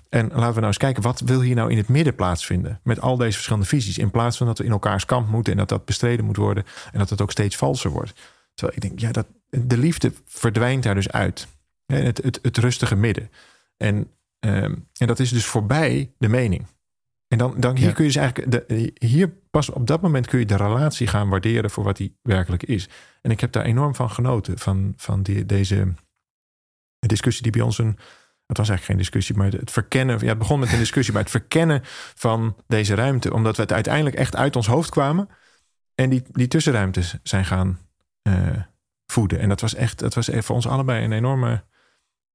En 0.09 0.29
laten 0.29 0.49
we 0.49 0.55
nou 0.55 0.67
eens 0.67 0.77
kijken, 0.77 1.03
wat 1.03 1.21
wil 1.21 1.41
hier 1.41 1.55
nou 1.55 1.71
in 1.71 1.77
het 1.77 1.89
midden 1.89 2.15
plaatsvinden? 2.15 2.81
Met 2.83 3.01
al 3.01 3.17
deze 3.17 3.33
verschillende 3.33 3.67
visies. 3.67 3.99
In 3.99 4.11
plaats 4.11 4.37
van 4.37 4.47
dat 4.47 4.59
we 4.59 4.65
in 4.65 4.71
elkaars 4.71 5.05
kamp 5.05 5.29
moeten 5.29 5.53
en 5.53 5.59
dat 5.59 5.69
dat 5.69 5.85
bestreden 5.85 6.25
moet 6.25 6.37
worden. 6.37 6.65
En 6.93 6.99
dat 6.99 7.11
het 7.11 7.21
ook 7.21 7.31
steeds 7.31 7.57
valser 7.57 7.91
wordt. 7.91 8.13
Terwijl 8.55 8.77
ik 8.77 8.89
denk, 8.89 9.01
ja, 9.01 9.13
dat, 9.13 9.27
de 9.59 9.79
liefde 9.79 10.13
verdwijnt 10.27 10.83
daar 10.83 10.95
dus 10.95 11.11
uit. 11.11 11.47
Het, 11.87 12.23
het, 12.23 12.39
het 12.43 12.57
rustige 12.59 12.97
midden. 12.97 13.31
En, 13.77 14.11
ehm, 14.41 14.75
en 14.99 15.07
dat 15.07 15.19
is 15.19 15.31
dus 15.31 15.47
voorbij 15.47 16.13
de 16.19 16.29
mening. 16.29 16.67
En 17.29 17.39
dan, 17.39 17.55
dan 17.61 17.77
hier 17.77 17.87
Ja. 17.87 17.93
kun 17.93 18.05
je 18.05 18.11
dus 18.13 18.21
eigenlijk, 18.21 18.69
de, 18.69 18.93
hier 18.99 19.33
pas 19.51 19.71
op 19.71 19.87
dat 19.87 20.01
moment 20.03 20.27
kun 20.27 20.39
je 20.39 20.47
de 20.47 20.57
relatie 20.57 21.07
gaan 21.07 21.29
waarderen 21.29 21.71
voor 21.71 21.85
wat 21.85 21.97
die 21.97 22.17
werkelijk 22.23 22.63
is. 22.63 22.89
En 23.23 23.31
ik 23.31 23.41
heb 23.41 23.53
daar 23.53 23.65
enorm 23.65 23.95
van 23.95 24.11
genoten, 24.11 24.59
van, 24.59 24.93
van 24.97 25.23
die, 25.23 25.47
deze 25.47 25.93
discussie 27.07 27.43
die 27.43 27.53
bij 27.53 27.61
ons 27.61 27.79
een, 27.79 27.99
het 28.47 28.57
was 28.57 28.69
eigenlijk 28.69 28.85
geen 28.85 28.97
discussie, 28.97 29.37
maar 29.37 29.51
het 29.51 29.71
verkennen, 29.71 30.19
ja, 30.21 30.27
het 30.27 30.39
begon 30.39 30.61
met 30.61 30.73
een 30.73 30.79
discussie, 30.79 31.13
maar 31.15 31.23
het 31.23 31.31
verkennen 31.31 31.81
van 32.15 32.57
deze 32.67 32.95
ruimte, 32.95 33.33
omdat 33.33 33.57
we 33.57 33.63
het 33.63 33.73
uiteindelijk 33.73 34.17
echt 34.17 34.37
uit 34.37 34.57
ons 34.57 34.67
hoofd 34.67 34.91
kwamen 34.91 35.29
en 35.95 36.11
die, 36.11 36.23
die 36.33 36.49
tussenruimtes 36.49 37.17
zijn 37.23 37.45
gaan 37.45 37.79
eh, 38.23 38.49
voeden. 39.15 39.39
En 39.39 39.49
dat 39.49 39.61
was 39.61 39.75
echt, 39.75 39.99
dat 39.99 40.15
was 40.15 40.29
voor 40.33 40.55
ons 40.55 40.67
allebei 40.67 41.05
een 41.05 41.13
enorme, 41.13 41.65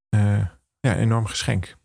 eh, 0.09 0.45
ja, 0.79 0.95
enorm 0.95 1.25
geschenk. 1.25 1.77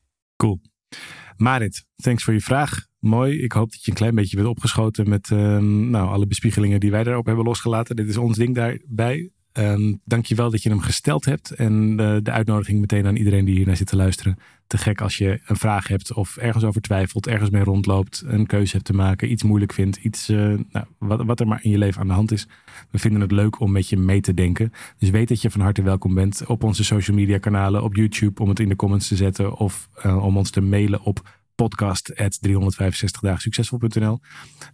Marit, 1.37 1.87
thanks 1.96 2.24
voor 2.24 2.33
je 2.35 2.40
vraag. 2.40 2.87
Mooi. 2.98 3.42
Ik 3.42 3.52
hoop 3.52 3.70
dat 3.70 3.85
je 3.85 3.90
een 3.90 3.96
klein 3.96 4.14
beetje 4.14 4.37
bent 4.37 4.48
opgeschoten 4.48 5.09
met 5.09 5.30
ehm, 5.30 5.90
nou, 5.90 6.09
alle 6.09 6.26
bespiegelingen 6.26 6.80
die 6.80 6.90
wij 6.90 7.04
daarop 7.04 7.26
hebben 7.26 7.44
losgelaten. 7.44 7.96
Dit 7.96 8.09
is 8.09 8.16
ons 8.16 8.37
ding 8.37 8.54
daarbij. 8.54 9.30
Dank 9.55 9.99
Dank 10.05 10.27
je 10.27 10.35
wel 10.35 10.51
dat 10.51 10.62
je 10.62 10.69
hem 10.69 10.81
gesteld 10.81 11.25
hebt. 11.25 11.51
En 11.51 11.97
eh, 12.01 12.17
de 12.23 12.31
uitnodiging 12.31 12.81
meteen 12.81 13.07
aan 13.07 13.17
iedereen 13.17 13.45
die 13.45 13.55
hier 13.55 13.67
naar 13.67 13.77
zit 13.77 13.87
te 13.87 13.97
luisteren. 13.97 14.38
Te 14.67 14.79
gek 14.79 15.01
als 15.01 15.19
je 15.19 15.40
een 15.47 15.57
vraag 15.57 15.88
hebt 15.88 16.12
of 16.12 16.37
ergens 16.37 16.64
over 16.64 16.81
twijfelt, 16.81 17.27
ergens 17.27 17.51
mee 17.51 17.62
rondloopt, 17.62 18.23
een 18.27 18.47
keuze 18.47 18.73
hebt 18.73 18.85
te 18.85 18.93
maken, 18.93 19.31
iets 19.31 19.43
moeilijk 19.43 19.73
vindt, 19.73 19.97
iets, 19.97 20.29
eh, 20.29 20.37
nou, 20.37 20.85
wat, 20.99 21.25
wat 21.25 21.40
er 21.40 21.47
maar 21.47 21.59
in 21.62 21.71
je 21.71 21.79
leven 21.79 22.01
aan 22.01 22.07
de 22.07 22.12
hand 22.12 22.33
is. 22.33 22.47
We 22.90 22.99
vinden 22.99 23.21
het 23.21 23.31
leuk 23.33 23.61
om 23.61 23.73
met 23.73 23.88
je 23.88 23.97
mee 23.97 24.21
te 24.21 24.35
denken. 24.35 24.73
Dus 24.99 25.11
weet 25.11 25.29
dat 25.29 25.43
je 25.43 25.51
van 25.51 25.61
harte 25.61 25.83
welkom 25.83 26.14
bent 26.14 26.47
op 26.47 26.62
onze 26.62 26.85
social 26.85 27.17
media 27.17 27.38
kanalen, 27.38 27.83
op 27.83 27.95
YouTube, 27.95 28.43
om 28.43 28.49
het 28.49 28.61
in 28.61 28.69
de 28.69 28.77
comments 28.77 29.09
te 29.09 29.17
zetten 29.17 29.57
of 29.57 29.88
eh, 29.95 30.25
om 30.25 30.37
ons 30.37 30.51
te 30.51 30.61
mailen 30.61 31.03
op 31.03 31.29
podcast.365daagsuccesvol.nl. 31.62 34.21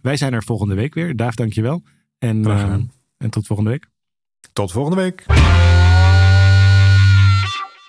Wij 0.01 0.17
zijn 0.17 0.33
er 0.33 0.43
volgende 0.43 0.75
week 0.75 0.93
weer. 0.93 1.15
Daaf, 1.15 1.35
dankjewel. 1.35 1.83
En, 2.17 2.43
Graag 2.43 2.61
gedaan. 2.61 2.79
eh, 2.79 2.85
en 3.17 3.29
tot 3.29 3.47
volgende 3.47 3.71
week. 3.71 3.89
Tot 4.53 4.71
volgende 4.71 5.01
week. 5.01 5.25